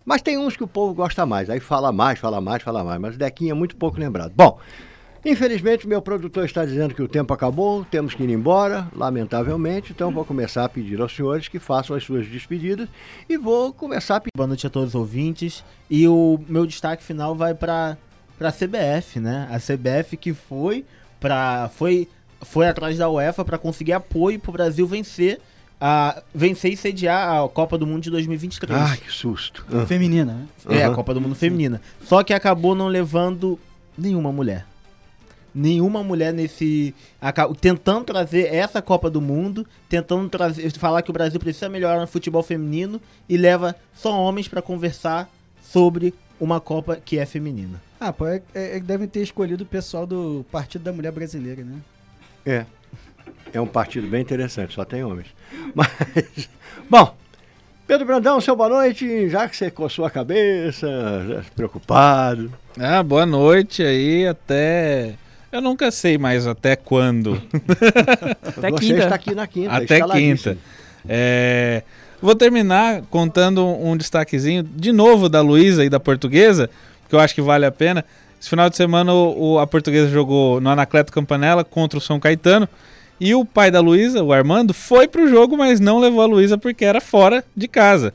[0.06, 1.50] Mas tem uns que o povo gosta mais.
[1.50, 3.02] Aí fala mais, fala mais, fala mais.
[3.02, 4.32] Mas o Dequinha é muito pouco lembrado.
[4.36, 4.60] Bom,
[5.26, 9.92] infelizmente meu produtor está dizendo que o tempo acabou, temos que ir embora, lamentavelmente.
[9.92, 12.90] Então vou começar a pedir aos senhores que façam as suas despedidas
[13.30, 14.32] e vou começar a pedir.
[14.36, 15.64] Boa noite a todos os ouvintes.
[15.90, 17.98] E o meu destaque final vai para
[18.40, 19.48] a CBF, né?
[19.52, 20.86] A CBF que foi
[21.20, 22.08] para foi
[22.42, 25.40] foi atrás da UEFA para conseguir apoio para o Brasil vencer
[25.80, 28.80] a vencer e sediar a Copa do Mundo de 2023.
[28.80, 29.66] Ah, que susto.
[29.86, 30.48] Feminina, né?
[30.70, 30.92] É, a.
[30.92, 31.82] Copa do Mundo feminina.
[32.06, 33.60] Só que acabou não levando
[33.98, 34.66] nenhuma mulher.
[35.54, 36.96] Nenhuma mulher nesse.
[37.62, 42.08] Tentando trazer essa Copa do Mundo, tentando trazer, falar que o Brasil precisa melhorar no
[42.08, 43.00] futebol feminino
[43.30, 45.30] e leva só homens para conversar
[45.62, 47.82] sobre uma Copa que é feminina.
[48.00, 51.64] Ah, pô, é, é, é devem ter escolhido o pessoal do Partido da Mulher Brasileira,
[51.64, 51.78] né?
[52.46, 52.66] É.
[53.54, 55.28] É um partido bem interessante, só tem homens.
[55.76, 56.50] Mas,
[56.90, 57.16] bom,
[57.86, 59.30] Pedro Brandão, seu boa noite.
[59.30, 62.52] Já que você coçou a cabeça, preocupado.
[62.80, 65.16] Ah, boa noite aí, até.
[65.54, 67.40] Eu nunca sei mais até quando.
[68.44, 69.04] Até você quinta.
[69.04, 69.72] está aqui na quinta.
[69.72, 70.58] Até quinta.
[71.08, 71.84] É,
[72.20, 76.70] Vou terminar contando um, destaquezinho de novo da Luísa e da Portuguesa,
[77.08, 78.04] que eu acho que vale a pena.
[78.42, 82.20] Esse final de semana o, o- a Portuguesa jogou no Anacleto Campanella contra o São
[82.20, 82.68] Caetano.
[83.20, 86.58] E o pai da Luísa, o Armando, foi pro jogo, mas não levou a Luísa
[86.58, 88.12] porque era fora de casa.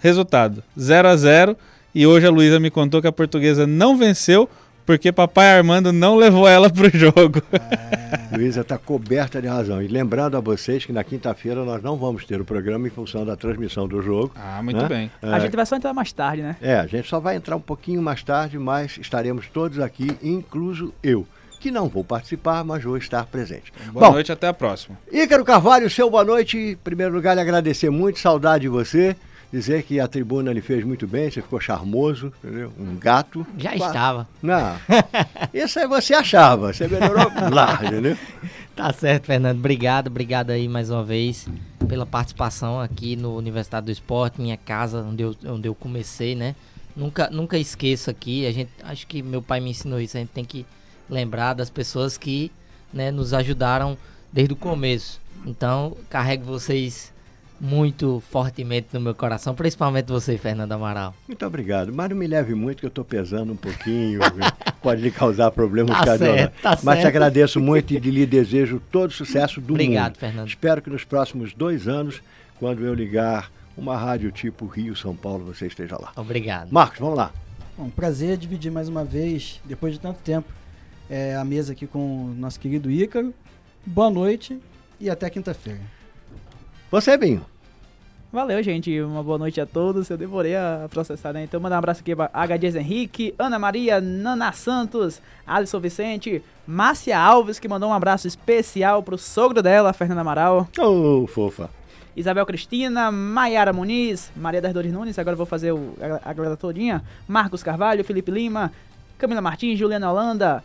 [0.00, 1.56] Resultado: 0 a 0
[1.94, 4.48] E hoje a Luísa me contou que a Portuguesa não venceu
[4.86, 7.42] porque papai Armando não levou ela pro jogo.
[8.32, 9.82] Luísa está coberta de razão.
[9.82, 13.26] E lembrando a vocês que na quinta-feira nós não vamos ter o programa em função
[13.26, 14.32] da transmissão do jogo.
[14.36, 14.88] Ah, muito né?
[14.88, 15.10] bem.
[15.20, 16.56] A gente vai só entrar mais tarde, né?
[16.62, 20.94] É, a gente só vai entrar um pouquinho mais tarde, mas estaremos todos aqui, incluso
[21.02, 21.26] eu.
[21.58, 23.72] que não vou participar, mas vou estar presente.
[23.90, 24.96] Boa Bom, noite, até a próxima.
[25.10, 26.56] Ícaro Carvalho, seu boa noite.
[26.56, 29.16] Em primeiro lugar, lhe agradecer muito, saudade de você.
[29.52, 32.72] Dizer que a tribuna lhe fez muito bem, você ficou charmoso, entendeu?
[32.78, 33.46] Um gato.
[33.56, 34.28] Já estava.
[34.42, 34.76] Não.
[35.54, 38.16] Isso aí você achava, você melhorou lá, entendeu?
[38.74, 39.58] Tá certo, Fernando.
[39.58, 41.48] Obrigado, obrigado aí mais uma vez
[41.88, 46.54] pela participação aqui no Universidade do Esporte, minha casa, onde eu, onde eu comecei, né?
[46.96, 50.30] Nunca, nunca esqueço aqui, a gente, acho que meu pai me ensinou isso, a gente
[50.30, 50.66] tem que
[51.08, 52.50] lembrar das pessoas que
[52.92, 53.96] né, nos ajudaram
[54.32, 55.20] desde o começo.
[55.46, 57.12] Então, carrego vocês
[57.60, 61.14] muito fortemente no meu coração, principalmente você, Fernando Amaral.
[61.26, 61.92] Muito obrigado.
[61.92, 64.20] Mas não me leve muito, que eu estou pesando um pouquinho.
[64.82, 67.06] Pode lhe causar problemas Tá certo, tá Mas te certo.
[67.06, 70.18] agradeço muito e lhe desejo todo o sucesso do Obrigado, mundo.
[70.18, 70.48] Fernando.
[70.48, 72.20] Espero que nos próximos dois anos,
[72.58, 76.12] quando eu ligar uma rádio tipo Rio, São Paulo, você esteja lá.
[76.16, 76.70] Obrigado.
[76.70, 77.32] Marcos, vamos lá.
[77.76, 80.48] Bom, prazer dividir mais uma vez, depois de tanto tempo,
[81.10, 83.34] é, a mesa aqui com o nosso querido Ícaro.
[83.84, 84.58] Boa noite
[85.00, 85.80] e até quinta-feira.
[86.96, 87.44] Você, Binho.
[88.32, 89.02] Valeu, gente.
[89.02, 90.08] Uma boa noite a todos.
[90.08, 91.44] Eu demorei a processar, né?
[91.44, 97.18] Então, mandar um abraço aqui para HDs Henrique, Ana Maria, Nana Santos, Alisson Vicente, Márcia
[97.18, 100.66] Alves, que mandou um abraço especial pro sogro dela, Fernanda Amaral.
[100.78, 101.68] Ô, fofa.
[102.16, 106.32] Isabel Cristina, Maiara Muniz, Maria das Dores Nunes, agora eu vou fazer o, a, a
[106.32, 108.72] galera todinha, Marcos Carvalho, Felipe Lima,
[109.18, 110.64] Camila Martins, Juliana Holanda,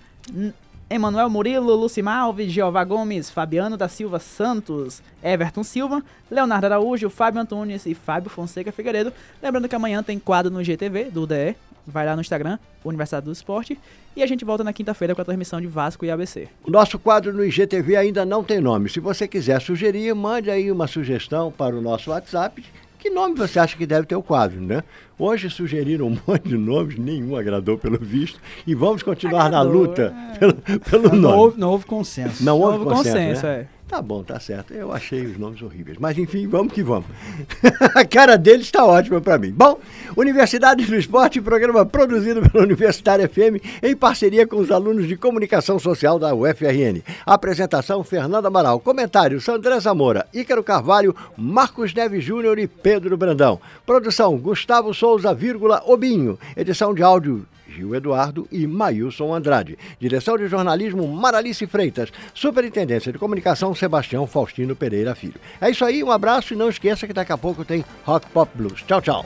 [0.91, 7.39] Emanuel Murilo, Lucimar Alves, Jeová Gomes, Fabiano da Silva Santos, Everton Silva, Leonardo Araújo, Fábio
[7.39, 9.13] Antunes e Fábio Fonseca Figueiredo.
[9.41, 11.55] Lembrando que amanhã tem quadro no GTV do DE,
[11.87, 13.79] vai lá no Instagram, Universidade do Esporte,
[14.17, 16.49] e a gente volta na quinta-feira com a transmissão de Vasco e ABC.
[16.61, 18.89] O nosso quadro no IGTV ainda não tem nome.
[18.89, 22.65] Se você quiser sugerir, mande aí uma sugestão para o nosso WhatsApp.
[23.01, 24.83] Que nome você acha que deve ter o quadro, né?
[25.17, 28.39] Hoje sugeriram um monte de nomes, nenhum agradou pelo visto.
[28.65, 31.35] E vamos continuar na Agradou, luta pelo, pelo Não nome.
[31.35, 32.43] houve, não houve consenso.
[32.45, 33.53] Não houve Houve consenso, consenso, né?
[33.61, 33.67] é.
[33.91, 34.73] Tá bom, tá certo.
[34.73, 35.97] Eu achei os nomes horríveis.
[35.99, 37.07] Mas enfim, vamos que vamos.
[37.93, 39.51] A cara dele está ótima para mim.
[39.51, 39.77] Bom,
[40.15, 45.77] Universidade do Esporte, programa produzido pela Universitária FM em parceria com os alunos de Comunicação
[45.77, 47.03] Social da UFRN.
[47.25, 48.79] Apresentação, Fernanda Amaral.
[48.79, 53.59] Comentários, Sandré Zamora, Ícaro Carvalho, Marcos Neves Júnior e Pedro Brandão.
[53.85, 56.39] Produção, Gustavo Souza, vírgula, Obinho.
[56.55, 57.45] Edição de áudio,
[57.81, 59.77] Gil Eduardo e Maílson Andrade.
[59.99, 62.11] Direção de jornalismo Maralice Freitas.
[62.33, 65.39] Superintendência de comunicação Sebastião Faustino Pereira Filho.
[65.59, 68.51] É isso aí, um abraço e não esqueça que daqui a pouco tem Rock Pop
[68.55, 68.83] Blues.
[68.83, 69.25] Tchau, tchau.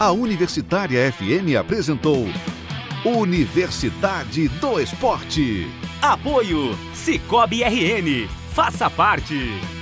[0.00, 2.26] A Universitária FM apresentou
[3.04, 5.68] Universidade do Esporte.
[6.00, 8.41] Apoio Cicobi RN.
[8.54, 9.81] Faça parte.